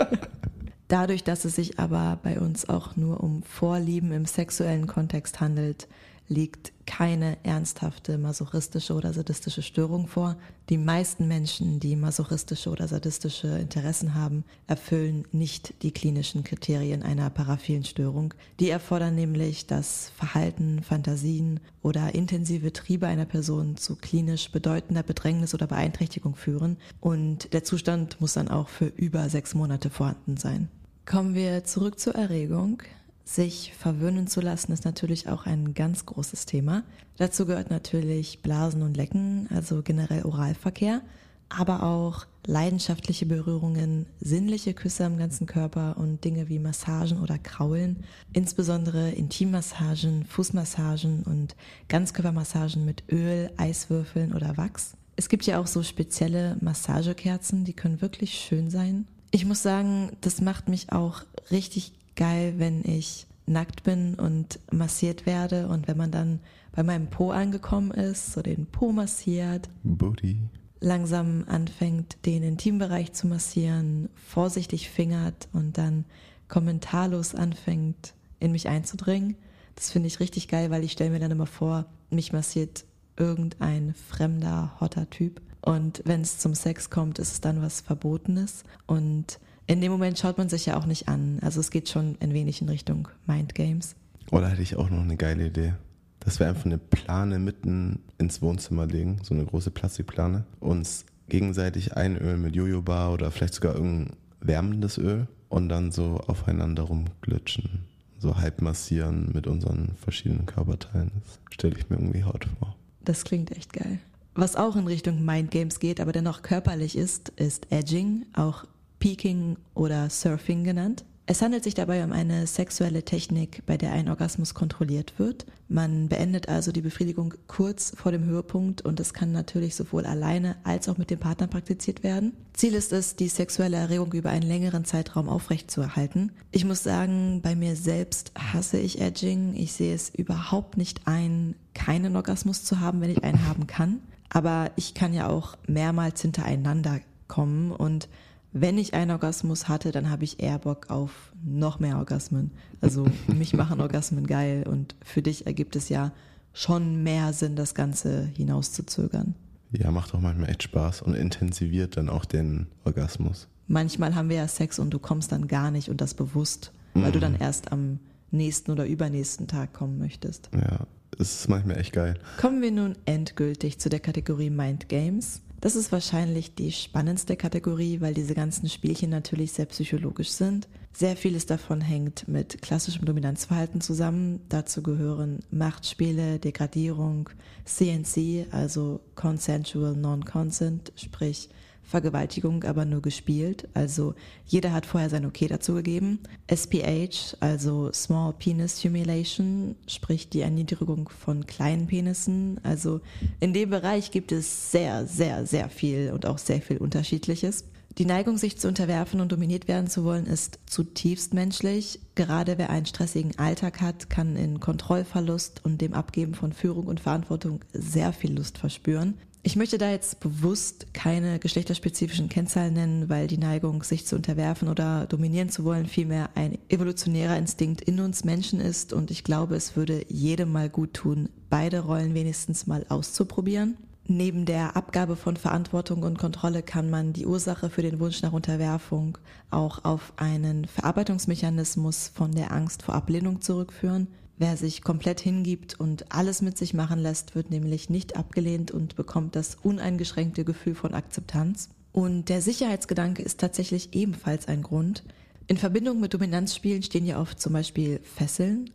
[0.87, 5.87] Dadurch, dass es sich aber bei uns auch nur um Vorlieben im sexuellen Kontext handelt,
[6.29, 10.37] liegt keine ernsthafte masochistische oder sadistische Störung vor.
[10.69, 17.29] Die meisten Menschen, die masochistische oder sadistische Interessen haben, erfüllen nicht die klinischen Kriterien einer
[17.29, 18.33] paraphilen Störung.
[18.59, 25.53] Die erfordern nämlich, dass Verhalten, Fantasien oder intensive Triebe einer Person zu klinisch bedeutender Bedrängnis
[25.53, 30.69] oder Beeinträchtigung führen und der Zustand muss dann auch für über sechs Monate vorhanden sein.
[31.05, 32.83] Kommen wir zurück zur Erregung.
[33.31, 36.81] Sich verwöhnen zu lassen ist natürlich auch ein ganz großes Thema.
[37.17, 41.01] Dazu gehört natürlich Blasen und Lecken, also generell Oralverkehr,
[41.47, 47.97] aber auch leidenschaftliche Berührungen, sinnliche Küsse am ganzen Körper und Dinge wie Massagen oder Kraulen,
[48.33, 51.55] insbesondere Intimmassagen, Fußmassagen und
[51.87, 54.97] Ganzkörpermassagen mit Öl, Eiswürfeln oder Wachs.
[55.17, 59.05] Es gibt ja auch so spezielle Massagekerzen, die können wirklich schön sein.
[59.29, 65.25] Ich muss sagen, das macht mich auch richtig geil, wenn ich nackt bin und massiert
[65.25, 66.41] werde und wenn man dann
[66.73, 69.69] bei meinem Po angekommen ist, so den Po massiert.
[69.83, 70.37] Booty.
[70.81, 76.05] Langsam anfängt, den Intimbereich zu massieren, vorsichtig fingert und dann
[76.49, 79.35] kommentarlos anfängt, in mich einzudringen.
[79.75, 82.85] Das finde ich richtig geil, weil ich stelle mir dann immer vor, mich massiert
[83.17, 85.41] irgendein fremder, hotter Typ.
[85.61, 88.63] Und wenn es zum Sex kommt, ist es dann was Verbotenes.
[88.87, 91.37] Und in dem Moment schaut man sich ja auch nicht an.
[91.41, 93.95] Also es geht schon ein wenig in Richtung Mind Games.
[94.31, 95.75] Oder hätte ich auch noch eine geile Idee.
[96.21, 101.95] Dass wir einfach eine Plane mitten ins Wohnzimmer legen, so eine große Plastikplane, uns gegenseitig
[101.95, 107.85] einölen mit Jojoba oder vielleicht sogar irgendein wärmendes Öl und dann so aufeinander rumglitschen,
[108.17, 111.11] so halb massieren mit unseren verschiedenen Körperteilen.
[111.23, 112.75] Das stelle ich mir irgendwie hart vor.
[113.05, 113.99] Das klingt echt geil.
[114.33, 118.65] Was auch in Richtung Mind Games geht, aber dennoch körperlich ist, ist Edging, auch
[118.99, 121.05] Peaking oder Surfing genannt.
[121.31, 125.45] Es handelt sich dabei um eine sexuelle Technik, bei der ein Orgasmus kontrolliert wird.
[125.67, 130.55] Man beendet also die Befriedigung kurz vor dem Höhepunkt und es kann natürlich sowohl alleine
[130.63, 132.33] als auch mit dem Partner praktiziert werden.
[132.53, 136.31] Ziel ist es, die sexuelle Erregung über einen längeren Zeitraum aufrechtzuerhalten.
[136.51, 139.53] Ich muss sagen, bei mir selbst hasse ich Edging.
[139.55, 143.99] Ich sehe es überhaupt nicht ein, keinen Orgasmus zu haben, wenn ich einen haben kann.
[144.29, 148.09] Aber ich kann ja auch mehrmals hintereinander kommen und
[148.51, 152.51] wenn ich einen Orgasmus hatte, dann habe ich eher Bock auf noch mehr Orgasmen.
[152.81, 156.11] Also mich machen Orgasmen geil und für dich ergibt es ja
[156.53, 159.35] schon mehr Sinn, das Ganze hinauszuzögern.
[159.71, 163.47] Ja, macht auch manchmal echt Spaß und intensiviert dann auch den Orgasmus.
[163.67, 167.09] Manchmal haben wir ja Sex und du kommst dann gar nicht und das bewusst, weil
[167.09, 167.13] mhm.
[167.13, 167.99] du dann erst am
[168.31, 170.49] nächsten oder übernächsten Tag kommen möchtest.
[170.53, 170.87] Ja,
[171.19, 172.15] es ist manchmal echt geil.
[172.37, 175.41] Kommen wir nun endgültig zu der Kategorie Mind Games.
[175.61, 180.69] Das ist wahrscheinlich die spannendste Kategorie, weil diese ganzen Spielchen natürlich sehr psychologisch sind.
[180.93, 184.41] Sehr vieles davon hängt mit klassischem Dominanzverhalten zusammen.
[184.47, 187.29] Dazu gehören Machtspiele, Degradierung,
[187.65, 191.49] CNC, also Consensual Non-Consent, sprich
[191.89, 193.67] Vergewaltigung, aber nur gespielt.
[193.73, 194.13] Also
[194.45, 196.19] jeder hat vorher sein Okay dazu gegeben.
[196.47, 202.59] SPH, also Small Penis Humiliation, sprich die Erniedrigung von kleinen Penissen.
[202.63, 203.01] Also
[203.39, 207.65] in dem Bereich gibt es sehr, sehr, sehr viel und auch sehr viel Unterschiedliches.
[207.97, 211.99] Die Neigung, sich zu unterwerfen und dominiert werden zu wollen, ist zutiefst menschlich.
[212.15, 216.99] Gerade wer einen stressigen Alltag hat, kann in Kontrollverlust und dem Abgeben von Führung und
[216.99, 219.15] Verantwortung sehr viel Lust verspüren.
[219.41, 224.67] Ich möchte da jetzt bewusst keine geschlechterspezifischen Kennzahlen nennen, weil die Neigung, sich zu unterwerfen
[224.67, 229.55] oder dominieren zu wollen, vielmehr ein evolutionärer Instinkt in uns Menschen ist und ich glaube,
[229.55, 233.77] es würde jedem mal gut tun, beide Rollen wenigstens mal auszuprobieren.
[234.11, 238.33] Neben der Abgabe von Verantwortung und Kontrolle kann man die Ursache für den Wunsch nach
[238.33, 239.19] Unterwerfung
[239.51, 244.07] auch auf einen Verarbeitungsmechanismus von der Angst vor Ablehnung zurückführen.
[244.39, 248.95] Wer sich komplett hingibt und alles mit sich machen lässt, wird nämlich nicht abgelehnt und
[248.95, 251.67] bekommt das uneingeschränkte Gefühl von Akzeptanz.
[251.91, 255.03] Und der Sicherheitsgedanke ist tatsächlich ebenfalls ein Grund.
[255.47, 258.69] In Verbindung mit Dominanzspielen stehen ja oft zum Beispiel Fesseln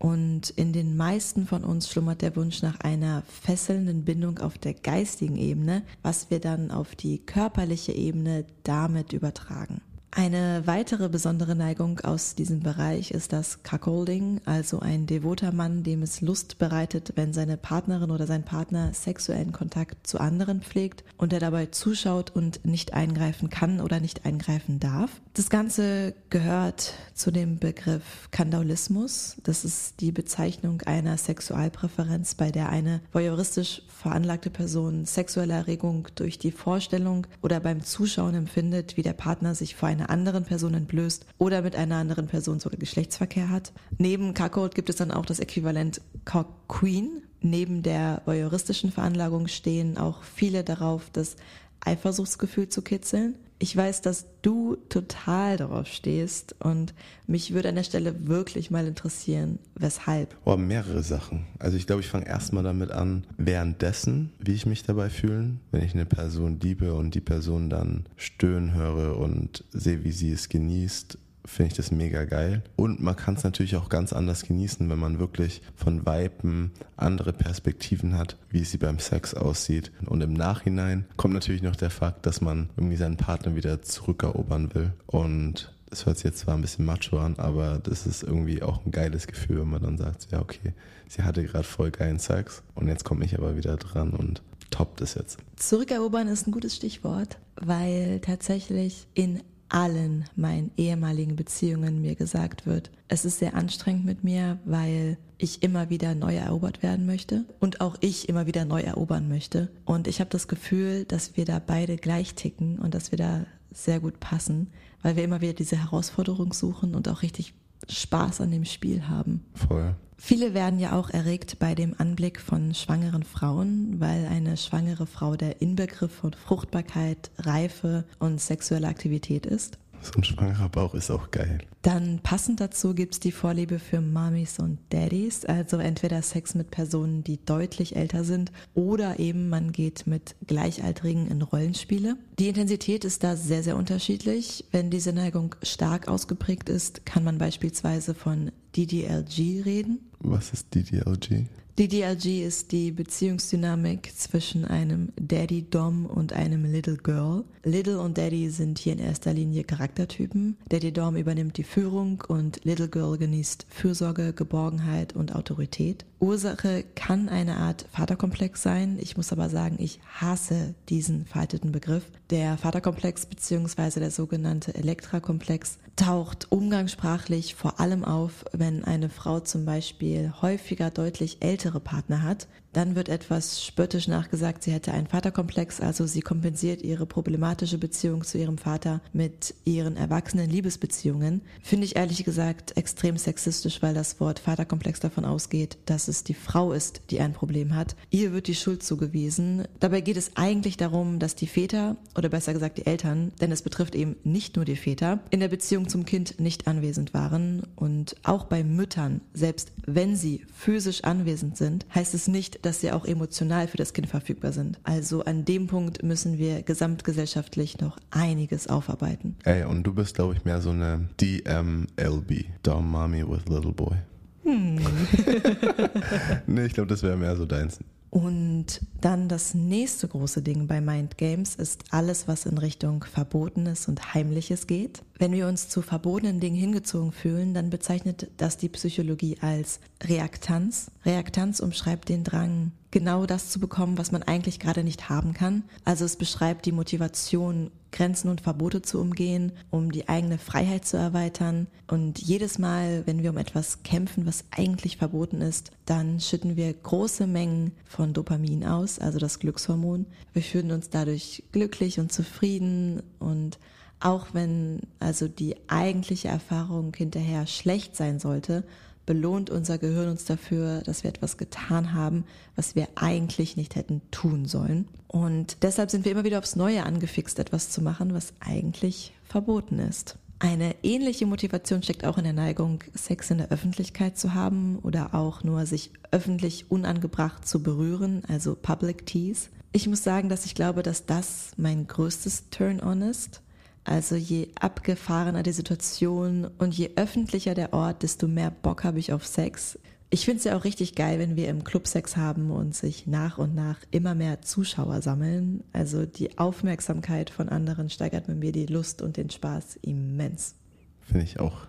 [0.00, 4.74] und in den meisten von uns schlummert der Wunsch nach einer fesselnden Bindung auf der
[4.74, 9.80] geistigen Ebene, was wir dann auf die körperliche Ebene damit übertragen.
[10.16, 16.02] Eine weitere besondere Neigung aus diesem Bereich ist das Cuckolding, also ein devoter Mann, dem
[16.02, 21.32] es Lust bereitet, wenn seine Partnerin oder sein Partner sexuellen Kontakt zu anderen pflegt und
[21.32, 25.10] er dabei zuschaut und nicht eingreifen kann oder nicht eingreifen darf.
[25.32, 29.38] Das Ganze gehört zu dem Begriff Kandaulismus.
[29.42, 36.38] Das ist die Bezeichnung einer Sexualpräferenz, bei der eine voyeuristisch veranlagte Person sexuelle Erregung durch
[36.38, 40.74] die Vorstellung oder beim Zuschauen empfindet, wie der Partner sich vor einer einer anderen Person
[40.74, 43.72] entblößt oder mit einer anderen Person sogar Geschlechtsverkehr hat.
[43.98, 47.22] Neben Cuckold gibt es dann auch das Äquivalent Cock Queen.
[47.40, 51.36] Neben der voyeuristischen Veranlagung stehen auch viele darauf, das
[51.80, 53.34] Eifersuchtsgefühl zu kitzeln.
[53.58, 56.92] Ich weiß, dass du total darauf stehst und
[57.26, 60.36] mich würde an der Stelle wirklich mal interessieren, weshalb.
[60.44, 61.46] Oh, mehrere Sachen.
[61.58, 65.84] Also ich glaube, ich fange erstmal damit an, währenddessen, wie ich mich dabei fühle, wenn
[65.84, 70.48] ich eine Person liebe und die Person dann stöhnen höre und sehe, wie sie es
[70.48, 72.62] genießt, finde ich das mega geil.
[72.76, 77.32] Und man kann es natürlich auch ganz anders genießen, wenn man wirklich von Weipen andere
[77.32, 79.92] Perspektiven hat, wie es sie beim Sex aussieht.
[80.06, 84.74] Und im Nachhinein kommt natürlich noch der Fakt, dass man irgendwie seinen Partner wieder zurückerobern
[84.74, 84.92] will.
[85.06, 88.84] Und das hört sich jetzt zwar ein bisschen macho an, aber das ist irgendwie auch
[88.84, 90.72] ein geiles Gefühl, wenn man dann sagt, ja, okay,
[91.08, 94.96] sie hatte gerade voll geilen Sex und jetzt komme ich aber wieder dran und top
[94.96, 95.38] das jetzt.
[95.54, 99.40] Zurückerobern ist ein gutes Stichwort, weil tatsächlich in
[99.74, 105.64] allen meinen ehemaligen Beziehungen mir gesagt wird, es ist sehr anstrengend mit mir, weil ich
[105.64, 109.68] immer wieder neu erobert werden möchte und auch ich immer wieder neu erobern möchte.
[109.84, 113.46] Und ich habe das Gefühl, dass wir da beide gleich ticken und dass wir da
[113.72, 114.68] sehr gut passen,
[115.02, 117.54] weil wir immer wieder diese Herausforderung suchen und auch richtig
[117.88, 119.44] Spaß an dem Spiel haben.
[119.54, 119.96] Voll.
[120.16, 125.36] Viele werden ja auch erregt bei dem Anblick von schwangeren Frauen, weil eine schwangere Frau
[125.36, 129.78] der Inbegriff von Fruchtbarkeit, Reife und sexueller Aktivität ist.
[130.04, 131.58] So ein schwangerer Bauch ist auch geil.
[131.80, 136.70] Dann passend dazu gibt es die Vorliebe für Mamis und Daddies, also entweder Sex mit
[136.70, 142.16] Personen, die deutlich älter sind oder eben man geht mit Gleichaltrigen in Rollenspiele.
[142.38, 144.66] Die Intensität ist da sehr, sehr unterschiedlich.
[144.72, 150.10] Wenn diese Neigung stark ausgeprägt ist, kann man beispielsweise von DDLG reden.
[150.20, 151.46] Was ist DDLG?
[151.76, 157.42] DDLG ist die Beziehungsdynamik zwischen einem Daddy Dom und einem Little Girl.
[157.64, 160.56] Little und Daddy sind hier in erster Linie Charaktertypen.
[160.68, 166.04] Daddy Dom übernimmt die Führung und Little Girl genießt Fürsorge, Geborgenheit und Autorität.
[166.20, 168.96] Ursache kann eine Art Vaterkomplex sein.
[169.00, 172.04] Ich muss aber sagen, ich hasse diesen veralteten Begriff.
[172.30, 173.98] Der Vaterkomplex bzw.
[173.98, 181.42] der sogenannte Elektrakomplex taucht umgangssprachlich vor allem auf, wenn eine Frau zum Beispiel häufiger deutlich
[181.64, 182.48] ältere Partner hat.
[182.74, 188.24] Dann wird etwas spöttisch nachgesagt, sie hätte einen Vaterkomplex, also sie kompensiert ihre problematische Beziehung
[188.24, 191.42] zu ihrem Vater mit ihren erwachsenen Liebesbeziehungen.
[191.62, 196.34] Finde ich ehrlich gesagt extrem sexistisch, weil das Wort Vaterkomplex davon ausgeht, dass es die
[196.34, 197.94] Frau ist, die ein Problem hat.
[198.10, 199.68] Ihr wird die Schuld zugewiesen.
[199.78, 203.62] Dabei geht es eigentlich darum, dass die Väter, oder besser gesagt die Eltern, denn es
[203.62, 207.62] betrifft eben nicht nur die Väter, in der Beziehung zum Kind nicht anwesend waren.
[207.76, 212.92] Und auch bei Müttern, selbst wenn sie physisch anwesend sind, heißt es nicht, dass sie
[212.92, 214.78] auch emotional für das Kind verfügbar sind.
[214.82, 219.36] Also an dem Punkt müssen wir gesamtgesellschaftlich noch einiges aufarbeiten.
[219.44, 223.96] Ey, und du bist, glaube ich, mehr so eine DMLB, Dom Mommy with Little Boy.
[224.44, 224.76] Hm.
[226.46, 227.78] nee, ich glaube, das wäre mehr so deins.
[228.14, 233.88] Und dann das nächste große Ding bei Mind Games ist alles, was in Richtung Verbotenes
[233.88, 235.02] und Heimliches geht.
[235.18, 240.92] Wenn wir uns zu verbotenen Dingen hingezogen fühlen, dann bezeichnet das die Psychologie als Reaktanz.
[241.04, 245.64] Reaktanz umschreibt den Drang, genau das zu bekommen, was man eigentlich gerade nicht haben kann.
[245.84, 250.96] Also es beschreibt die Motivation, Grenzen und Verbote zu umgehen, um die eigene Freiheit zu
[250.96, 251.68] erweitern.
[251.86, 256.72] Und jedes Mal, wenn wir um etwas kämpfen, was eigentlich verboten ist, dann schütten wir
[256.72, 260.06] große Mengen von Dopamin aus, also das Glückshormon.
[260.32, 263.60] Wir fühlen uns dadurch glücklich und zufrieden und
[264.00, 268.64] auch wenn also die eigentliche Erfahrung hinterher schlecht sein sollte,
[269.06, 272.24] belohnt unser Gehirn uns dafür, dass wir etwas getan haben,
[272.56, 274.88] was wir eigentlich nicht hätten tun sollen.
[275.08, 279.78] Und deshalb sind wir immer wieder aufs Neue angefixt, etwas zu machen, was eigentlich verboten
[279.78, 280.16] ist.
[280.40, 285.14] Eine ähnliche Motivation steckt auch in der Neigung, Sex in der Öffentlichkeit zu haben oder
[285.14, 289.48] auch nur sich öffentlich unangebracht zu berühren, also Public Tease.
[289.72, 293.40] Ich muss sagen, dass ich glaube, dass das mein größtes Turn-on ist.
[293.84, 299.12] Also je abgefahrener die Situation und je öffentlicher der Ort, desto mehr Bock habe ich
[299.12, 299.78] auf Sex.
[300.08, 303.06] Ich finde es ja auch richtig geil, wenn wir im Club Sex haben und sich
[303.06, 305.64] nach und nach immer mehr Zuschauer sammeln.
[305.72, 310.54] Also die Aufmerksamkeit von anderen steigert mit mir die Lust und den Spaß immens.
[311.00, 311.66] Finde ich auch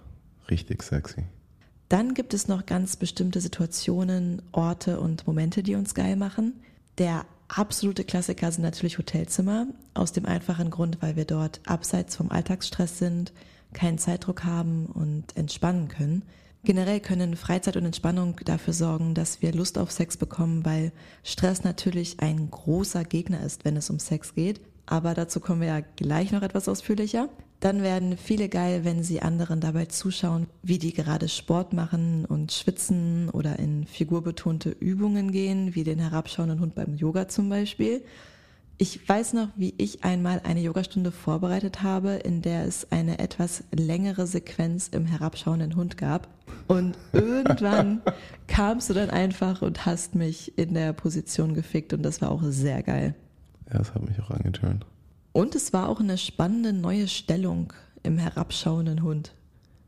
[0.50, 1.24] richtig sexy.
[1.90, 6.54] Dann gibt es noch ganz bestimmte Situationen, Orte und Momente, die uns geil machen.
[6.98, 12.32] Der absolute Klassiker sind natürlich Hotelzimmer, aus dem einfachen Grund, weil wir dort abseits vom
[12.32, 13.34] Alltagsstress sind,
[13.74, 16.24] keinen Zeitdruck haben und entspannen können.
[16.64, 20.92] Generell können Freizeit und Entspannung dafür sorgen, dass wir Lust auf Sex bekommen, weil
[21.24, 24.62] Stress natürlich ein großer Gegner ist, wenn es um Sex geht.
[24.88, 27.30] Aber dazu kommen wir ja gleich noch etwas ausführlicher.
[27.60, 32.52] Dann werden viele geil, wenn sie anderen dabei zuschauen, wie die gerade Sport machen und
[32.52, 38.04] schwitzen oder in figurbetonte Übungen gehen, wie den herabschauenden Hund beim Yoga zum Beispiel.
[38.78, 43.64] Ich weiß noch, wie ich einmal eine Yogastunde vorbereitet habe, in der es eine etwas
[43.72, 46.28] längere Sequenz im herabschauenden Hund gab.
[46.68, 48.02] Und irgendwann
[48.48, 52.44] kamst du dann einfach und hast mich in der Position gefickt und das war auch
[52.44, 53.16] sehr geil.
[53.72, 54.86] Ja, das hat mich auch angetönt.
[55.36, 59.36] Und es war auch eine spannende neue Stellung im herabschauenden Hund.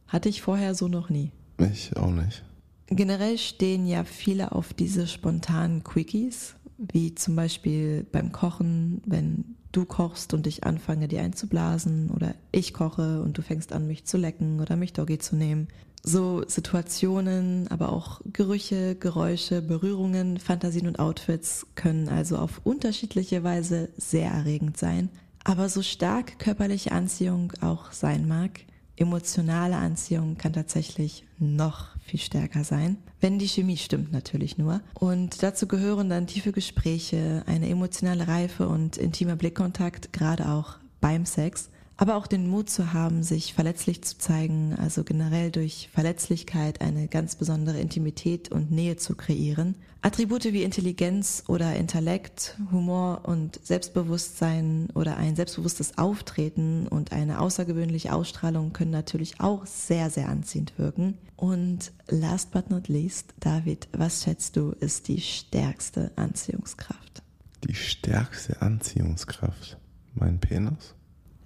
[0.05, 1.31] Hatte ich vorher so noch nie.
[1.57, 2.43] Ich auch nicht.
[2.87, 9.85] Generell stehen ja viele auf diese spontanen Quickies, wie zum Beispiel beim Kochen, wenn du
[9.85, 14.17] kochst und ich anfange, dir einzublasen, oder ich koche und du fängst an, mich zu
[14.17, 15.69] lecken oder mich Doggy zu nehmen.
[16.03, 23.87] So Situationen, aber auch Gerüche, Geräusche, Berührungen, Fantasien und Outfits können also auf unterschiedliche Weise
[23.95, 25.07] sehr erregend sein.
[25.47, 28.65] Aber so stark körperliche Anziehung auch sein mag,
[28.97, 34.81] emotionale Anziehung kann tatsächlich noch viel stärker sein, wenn die Chemie stimmt natürlich nur.
[34.93, 41.25] Und dazu gehören dann tiefe Gespräche, eine emotionale Reife und intimer Blickkontakt, gerade auch beim
[41.25, 46.81] Sex aber auch den Mut zu haben, sich verletzlich zu zeigen, also generell durch Verletzlichkeit
[46.81, 49.75] eine ganz besondere Intimität und Nähe zu kreieren.
[50.03, 58.13] Attribute wie Intelligenz oder Intellekt, Humor und Selbstbewusstsein oder ein selbstbewusstes Auftreten und eine außergewöhnliche
[58.13, 61.17] Ausstrahlung können natürlich auch sehr, sehr anziehend wirken.
[61.35, 67.23] Und last but not least, David, was schätzt du, ist die stärkste Anziehungskraft?
[67.67, 69.77] Die stärkste Anziehungskraft?
[70.13, 70.95] Mein Penis?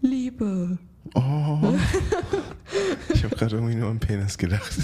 [0.01, 0.77] Liebe.
[1.15, 1.73] Oh.
[3.13, 4.77] Ich habe gerade irgendwie nur an Penis gedacht.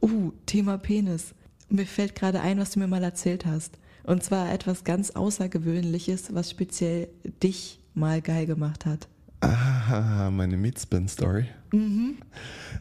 [0.00, 1.34] Uh, Thema Penis.
[1.68, 3.78] Mir fällt gerade ein, was du mir mal erzählt hast.
[4.04, 7.08] Und zwar etwas ganz Außergewöhnliches, was speziell
[7.42, 9.08] dich mal geil gemacht hat.
[9.40, 11.46] Ah, meine Meatspin-Story.
[11.72, 12.18] Mhm.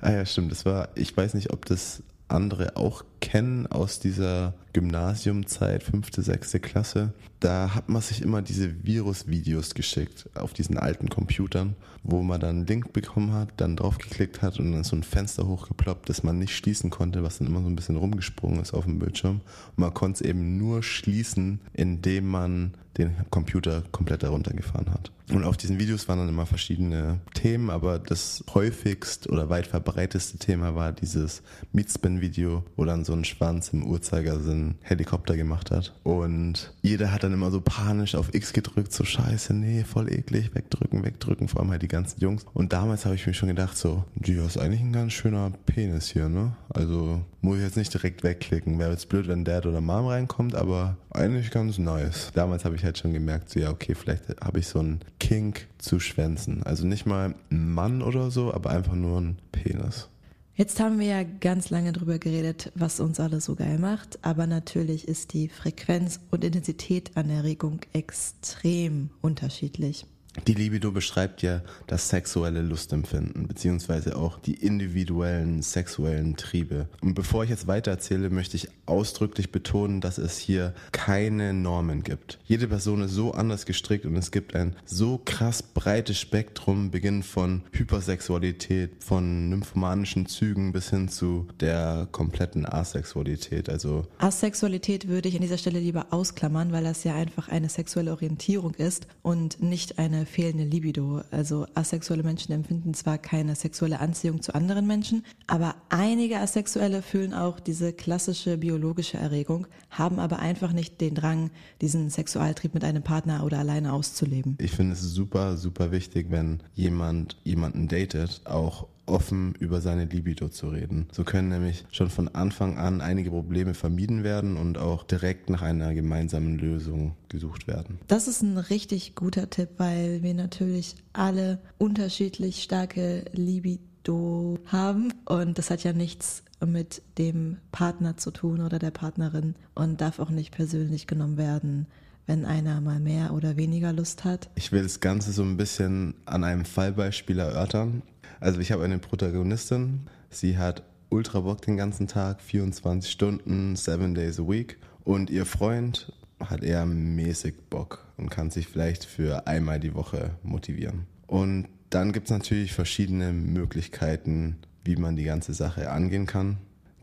[0.01, 0.51] Ah ja, stimmt.
[0.51, 6.60] Das war, ich weiß nicht, ob das andere auch kennen aus dieser Gymnasiumzeit, fünfte, sechste
[6.60, 7.12] Klasse.
[7.40, 12.58] Da hat man sich immer diese Virus-Videos geschickt auf diesen alten Computern, wo man dann
[12.58, 16.38] einen Link bekommen hat, dann draufgeklickt hat und dann so ein Fenster hochgeploppt, das man
[16.38, 19.42] nicht schließen konnte, was dann immer so ein bisschen rumgesprungen ist auf dem Bildschirm.
[19.70, 25.12] Und man konnte es eben nur schließen, indem man den Computer komplett heruntergefahren hat.
[25.32, 30.38] Und auf diesen Videos waren dann immer verschiedene Themen, aber das häufigst oder weit verbreiteste
[30.38, 31.42] Thema war dieses
[31.74, 35.93] Meatspin-Video, wo dann so ein Schwanz im Uhrzeigersinn Helikopter gemacht hat.
[36.04, 40.54] Und jeder hat dann immer so panisch auf X gedrückt, so scheiße, nee, voll eklig,
[40.54, 42.45] wegdrücken, wegdrücken, vor allem halt die ganzen Jungs.
[42.54, 46.10] Und damals habe ich mir schon gedacht, so, die ist eigentlich ein ganz schöner Penis
[46.10, 46.56] hier, ne?
[46.69, 48.80] Also muss ich jetzt nicht direkt wegklicken.
[48.80, 52.32] Wäre jetzt blöd, wenn Dad oder Mom reinkommt, aber eigentlich ganz nice.
[52.34, 55.67] Damals habe ich halt schon gemerkt, so ja, okay, vielleicht habe ich so einen Kink
[55.78, 56.63] zu Schwänzen.
[56.63, 60.10] Also nicht mal ein Mann oder so, aber einfach nur ein Penis.
[60.58, 64.48] Jetzt haben wir ja ganz lange drüber geredet, was uns alle so geil macht, aber
[64.48, 70.06] natürlich ist die Frequenz und Intensität an Erregung extrem unterschiedlich.
[70.48, 76.88] Die Libido beschreibt ja das sexuelle Lustempfinden, beziehungsweise auch die individuellen sexuellen Triebe.
[77.02, 82.04] Und bevor ich jetzt weiter erzähle, möchte ich ausdrücklich betonen, dass es hier keine Normen
[82.04, 82.39] gibt.
[82.45, 87.26] Jede Person ist so anders gestrickt und es gibt ein so krass breites Spektrum, beginnend
[87.26, 93.69] von Hypersexualität, von nymphomanischen Zügen bis hin zu der kompletten Asexualität.
[93.69, 98.12] Also Asexualität würde ich an dieser Stelle lieber ausklammern, weil das ja einfach eine sexuelle
[98.12, 101.21] Orientierung ist und nicht eine fehlende Libido.
[101.32, 107.34] Also asexuelle Menschen empfinden zwar keine sexuelle Anziehung zu anderen Menschen, aber einige Asexuelle fühlen
[107.34, 111.52] auch diese klassische biologische Erregung, haben aber einfach nicht den Drang,
[111.82, 114.58] diesen Sexualtrieb mit einem Partner oder alleine auszuleben.
[114.60, 120.49] Ich finde es super, super wichtig, wenn jemand jemanden datet, auch offen über seine Libido
[120.49, 121.08] zu reden.
[121.12, 125.62] So können nämlich schon von Anfang an einige Probleme vermieden werden und auch direkt nach
[125.62, 127.99] einer gemeinsamen Lösung gesucht werden.
[128.08, 135.58] Das ist ein richtig guter Tipp, weil wir natürlich alle unterschiedlich starke Libido haben und
[135.58, 140.29] das hat ja nichts mit dem Partner zu tun oder der Partnerin und darf auch
[140.29, 141.87] nicht persönlich genommen werden
[142.27, 144.49] wenn einer mal mehr oder weniger Lust hat.
[144.56, 148.01] Ich will das Ganze so ein bisschen an einem Fallbeispiel erörtern.
[148.40, 154.15] Also ich habe eine Protagonistin, sie hat ultra Bock den ganzen Tag, 24 Stunden, 7
[154.15, 159.48] days a week und ihr Freund hat eher mäßig Bock und kann sich vielleicht für
[159.48, 161.06] einmal die Woche motivieren.
[161.27, 166.58] Und dann gibt es natürlich verschiedene Möglichkeiten, wie man die ganze Sache angehen kann.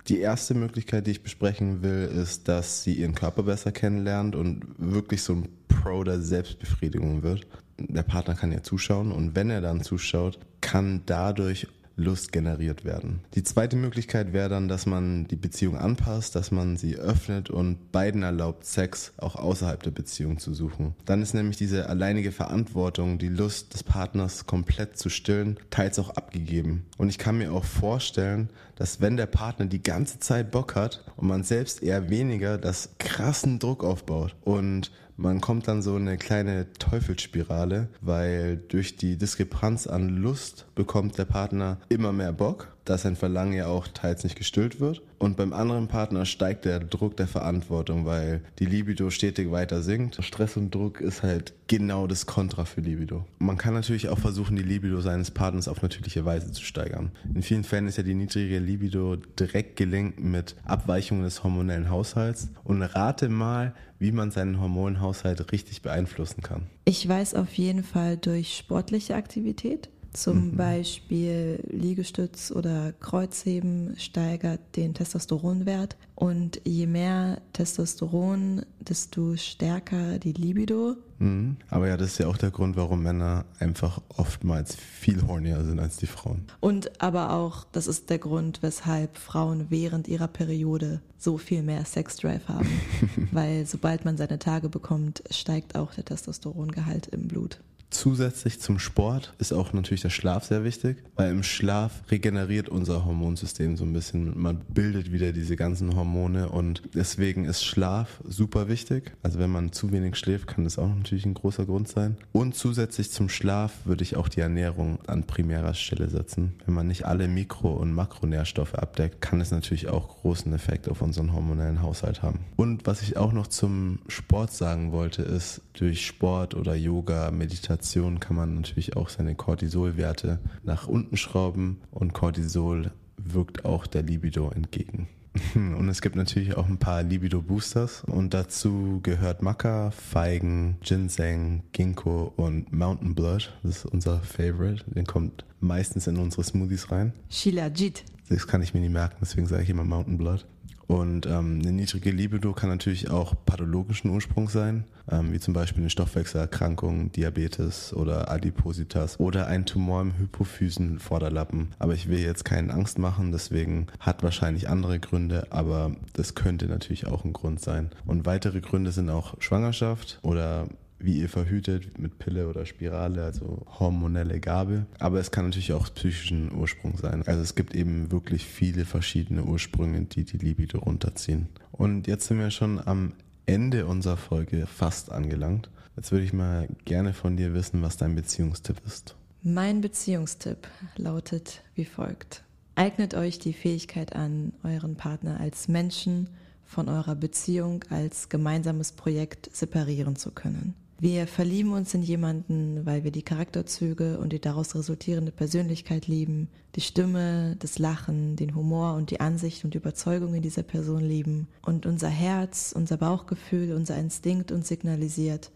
[0.08, 4.64] Die erste Möglichkeit, die ich besprechen will, ist, dass sie ihren Körper besser kennenlernt und
[4.76, 7.46] wirklich so ein Pro der Selbstbefriedigung wird
[7.88, 11.66] der Partner kann ja zuschauen und wenn er dann zuschaut, kann dadurch
[11.96, 13.20] Lust generiert werden.
[13.34, 17.92] Die zweite Möglichkeit wäre dann, dass man die Beziehung anpasst, dass man sie öffnet und
[17.92, 20.94] beiden erlaubt, Sex auch außerhalb der Beziehung zu suchen.
[21.04, 26.10] Dann ist nämlich diese alleinige Verantwortung, die Lust des Partners komplett zu stillen, teils auch
[26.10, 26.86] abgegeben.
[26.96, 31.04] Und ich kann mir auch vorstellen, dass wenn der Partner die ganze Zeit Bock hat
[31.16, 34.90] und man selbst eher weniger, das krassen Druck aufbaut und
[35.22, 41.16] man kommt dann so in eine kleine Teufelsspirale, weil durch die Diskrepanz an Lust bekommt
[41.16, 45.02] der Partner immer mehr Bock, da sein Verlangen ja auch teils nicht gestillt wird.
[45.18, 50.22] Und beim anderen Partner steigt der Druck der Verantwortung, weil die Libido stetig weiter sinkt.
[50.24, 53.24] Stress und Druck ist halt genau das Kontra für Libido.
[53.38, 57.12] Man kann natürlich auch versuchen, die Libido seines Partners auf natürliche Weise zu steigern.
[57.34, 62.48] In vielen Fällen ist ja die niedrige Libido direkt gelingt mit Abweichungen des hormonellen Haushalts.
[62.64, 66.66] Und rate mal, wie man seinen Hormonhaushalt richtig beeinflussen kann.
[66.84, 69.88] Ich weiß auf jeden Fall durch sportliche Aktivität.
[70.12, 70.56] Zum mhm.
[70.56, 75.96] Beispiel Liegestütz oder Kreuzheben steigert den Testosteronwert.
[76.14, 80.96] Und je mehr Testosteron, desto stärker die Libido.
[81.18, 81.56] Mhm.
[81.70, 85.80] Aber ja, das ist ja auch der Grund, warum Männer einfach oftmals viel hornier sind
[85.80, 86.44] als die Frauen.
[86.60, 91.84] Und aber auch, das ist der Grund, weshalb Frauen während ihrer Periode so viel mehr
[91.84, 92.68] Sexdrive haben.
[93.32, 97.60] Weil sobald man seine Tage bekommt, steigt auch der Testosterongehalt im Blut.
[97.92, 103.04] Zusätzlich zum Sport ist auch natürlich der Schlaf sehr wichtig, weil im Schlaf regeneriert unser
[103.04, 104.32] Hormonsystem so ein bisschen.
[104.40, 109.12] Man bildet wieder diese ganzen Hormone und deswegen ist Schlaf super wichtig.
[109.22, 112.16] Also wenn man zu wenig schläft, kann das auch natürlich ein großer Grund sein.
[112.32, 116.54] Und zusätzlich zum Schlaf würde ich auch die Ernährung an primärer Stelle setzen.
[116.64, 121.02] Wenn man nicht alle Mikro- und Makronährstoffe abdeckt, kann es natürlich auch großen Effekt auf
[121.02, 122.40] unseren hormonellen Haushalt haben.
[122.56, 127.81] Und was ich auch noch zum Sport sagen wollte, ist, durch Sport oder Yoga, Meditation,
[127.82, 134.04] Meditation kann man natürlich auch seine Cortisolwerte nach unten schrauben und Cortisol wirkt auch der
[134.04, 135.08] Libido entgegen.
[135.54, 142.34] Und es gibt natürlich auch ein paar Libido-Boosters und dazu gehört Maca, Feigen, Ginseng, Ginkgo
[142.36, 143.50] und Mountain Blood.
[143.62, 144.84] Das ist unser Favorite.
[144.86, 147.14] Den kommt meistens in unsere Smoothies rein.
[147.30, 148.04] Shilajit.
[148.28, 150.46] Das kann ich mir nicht merken, deswegen sage ich immer Mountain Blood.
[150.92, 155.80] Und ähm, eine niedrige Libido kann natürlich auch pathologischen Ursprung sein, ähm, wie zum Beispiel
[155.82, 161.68] eine Stoffwechselerkrankung, Diabetes oder Adipositas oder ein Tumor im Hypophysenvorderlappen.
[161.78, 166.66] Aber ich will jetzt keinen Angst machen, deswegen hat wahrscheinlich andere Gründe, aber das könnte
[166.66, 167.88] natürlich auch ein Grund sein.
[168.04, 170.66] Und weitere Gründe sind auch Schwangerschaft oder
[171.04, 174.86] wie ihr verhütet mit Pille oder Spirale, also hormonelle Gabe.
[174.98, 177.22] Aber es kann natürlich auch psychischen Ursprung sein.
[177.26, 181.48] Also es gibt eben wirklich viele verschiedene Ursprünge, die die Libido runterziehen.
[181.72, 183.12] Und jetzt sind wir schon am
[183.46, 185.68] Ende unserer Folge fast angelangt.
[185.96, 189.16] Jetzt würde ich mal gerne von dir wissen, was dein Beziehungstipp ist.
[189.42, 192.44] Mein Beziehungstipp lautet wie folgt.
[192.74, 196.28] Eignet euch die Fähigkeit an, euren Partner als Menschen
[196.64, 200.74] von eurer Beziehung als gemeinsames Projekt separieren zu können.
[201.02, 206.48] Wir verlieben uns in jemanden, weil wir die Charakterzüge und die daraus resultierende Persönlichkeit lieben,
[206.76, 211.48] die Stimme, das Lachen, den Humor und die Ansicht und Überzeugung in dieser Person lieben
[211.66, 215.50] und unser Herz, unser Bauchgefühl, unser Instinkt uns signalisiert,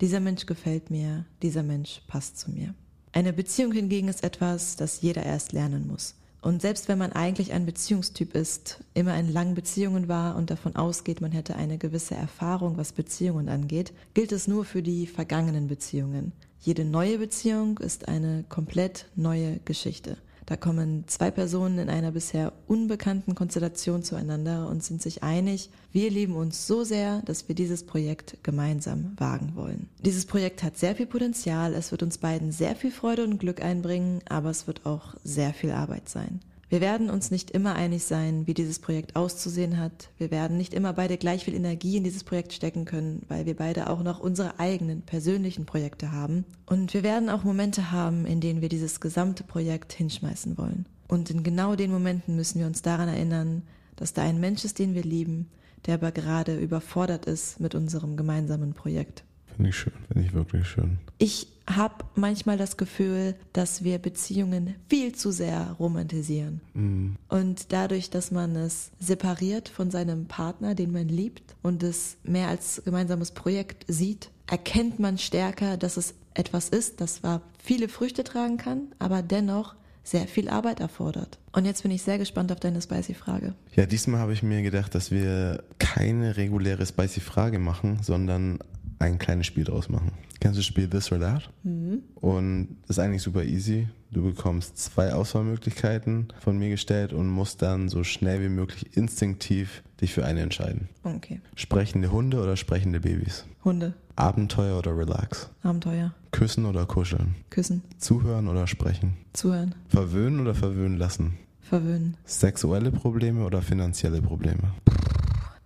[0.00, 2.72] dieser Mensch gefällt mir, dieser Mensch passt zu mir.
[3.10, 6.14] Eine Beziehung hingegen ist etwas, das jeder erst lernen muss.
[6.42, 10.74] Und selbst wenn man eigentlich ein Beziehungstyp ist, immer in langen Beziehungen war und davon
[10.74, 15.68] ausgeht, man hätte eine gewisse Erfahrung, was Beziehungen angeht, gilt es nur für die vergangenen
[15.68, 16.32] Beziehungen.
[16.60, 20.16] Jede neue Beziehung ist eine komplett neue Geschichte.
[20.46, 26.10] Da kommen zwei Personen in einer bisher unbekannten Konstellation zueinander und sind sich einig, wir
[26.10, 29.88] lieben uns so sehr, dass wir dieses Projekt gemeinsam wagen wollen.
[30.04, 33.62] Dieses Projekt hat sehr viel Potenzial, es wird uns beiden sehr viel Freude und Glück
[33.62, 36.40] einbringen, aber es wird auch sehr viel Arbeit sein.
[36.72, 40.08] Wir werden uns nicht immer einig sein, wie dieses Projekt auszusehen hat.
[40.16, 43.54] Wir werden nicht immer beide gleich viel Energie in dieses Projekt stecken können, weil wir
[43.54, 46.46] beide auch noch unsere eigenen persönlichen Projekte haben.
[46.64, 50.86] Und wir werden auch Momente haben, in denen wir dieses gesamte Projekt hinschmeißen wollen.
[51.08, 53.64] Und in genau den Momenten müssen wir uns daran erinnern,
[53.96, 55.50] dass da ein Mensch ist, den wir lieben,
[55.84, 59.24] der aber gerade überfordert ist mit unserem gemeinsamen Projekt.
[59.56, 60.96] Finde ich schön, finde ich wirklich schön.
[61.18, 66.60] Ich habe manchmal das Gefühl, dass wir Beziehungen viel zu sehr romantisieren.
[66.74, 67.16] Mhm.
[67.28, 72.48] Und dadurch, dass man es separiert von seinem Partner, den man liebt, und es mehr
[72.48, 78.24] als gemeinsames Projekt sieht, erkennt man stärker, dass es etwas ist, das zwar viele Früchte
[78.24, 81.38] tragen kann, aber dennoch sehr viel Arbeit erfordert.
[81.52, 83.54] Und jetzt bin ich sehr gespannt auf deine Spicy-Frage.
[83.76, 88.58] Ja, diesmal habe ich mir gedacht, dass wir keine reguläre Spicy-Frage machen, sondern
[89.02, 90.12] ein kleines Spiel draus machen.
[90.40, 91.50] Kennst du das Spiel This or That?
[91.64, 92.02] Mhm.
[92.14, 93.88] Und das ist eigentlich super easy.
[94.10, 99.82] Du bekommst zwei Auswahlmöglichkeiten von mir gestellt und musst dann so schnell wie möglich instinktiv
[100.00, 100.88] dich für eine entscheiden.
[101.02, 101.40] Okay.
[101.54, 103.44] Sprechende Hunde oder sprechende Babys?
[103.64, 105.48] Hunde, Abenteuer oder Relax?
[105.62, 107.34] Abenteuer, Küssen oder kuscheln?
[107.50, 109.14] küssen, Zuhören oder sprechen?
[109.32, 111.38] zuhören, Verwöhnen oder verwöhnen lassen?
[111.60, 114.74] verwöhnen, Sexuelle Probleme oder finanzielle Probleme?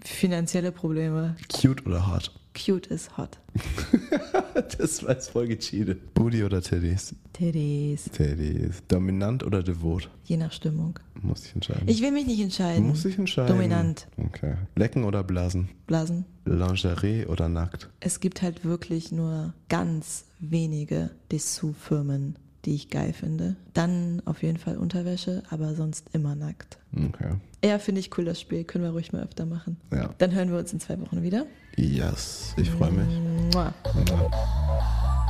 [0.08, 1.36] Finanzielle Probleme.
[1.52, 2.32] Cute oder hot?
[2.54, 3.38] Cute ist hot.
[4.78, 6.14] Das war jetzt voll gecheatet.
[6.14, 7.14] Booty oder Titties?
[7.34, 8.82] Titties, Titties.
[8.88, 10.08] Dominant oder devot?
[10.24, 10.98] je nach Stimmung.
[11.22, 11.86] Muss ich entscheiden.
[11.86, 12.88] Ich will mich nicht entscheiden.
[12.88, 13.54] Muss ich entscheiden.
[13.54, 14.08] Dominant.
[14.16, 14.54] Okay.
[14.74, 15.68] Lecken oder blasen?
[15.86, 16.24] Blasen.
[16.46, 17.88] Lingerie oder nackt?
[18.00, 23.56] Es gibt halt wirklich nur ganz wenige Dessous-Firmen, die ich geil finde.
[23.74, 26.78] Dann auf jeden Fall Unterwäsche, aber sonst immer nackt.
[26.96, 27.34] Okay.
[27.64, 28.64] Ja, finde ich cool, das Spiel.
[28.64, 29.78] Können wir ruhig mal öfter machen.
[29.92, 30.10] Ja.
[30.18, 31.46] Dann hören wir uns in zwei Wochen wieder.
[31.76, 32.54] Yes.
[32.56, 33.52] Ich freue mich.
[33.52, 33.74] Mua.
[34.08, 35.25] Ja.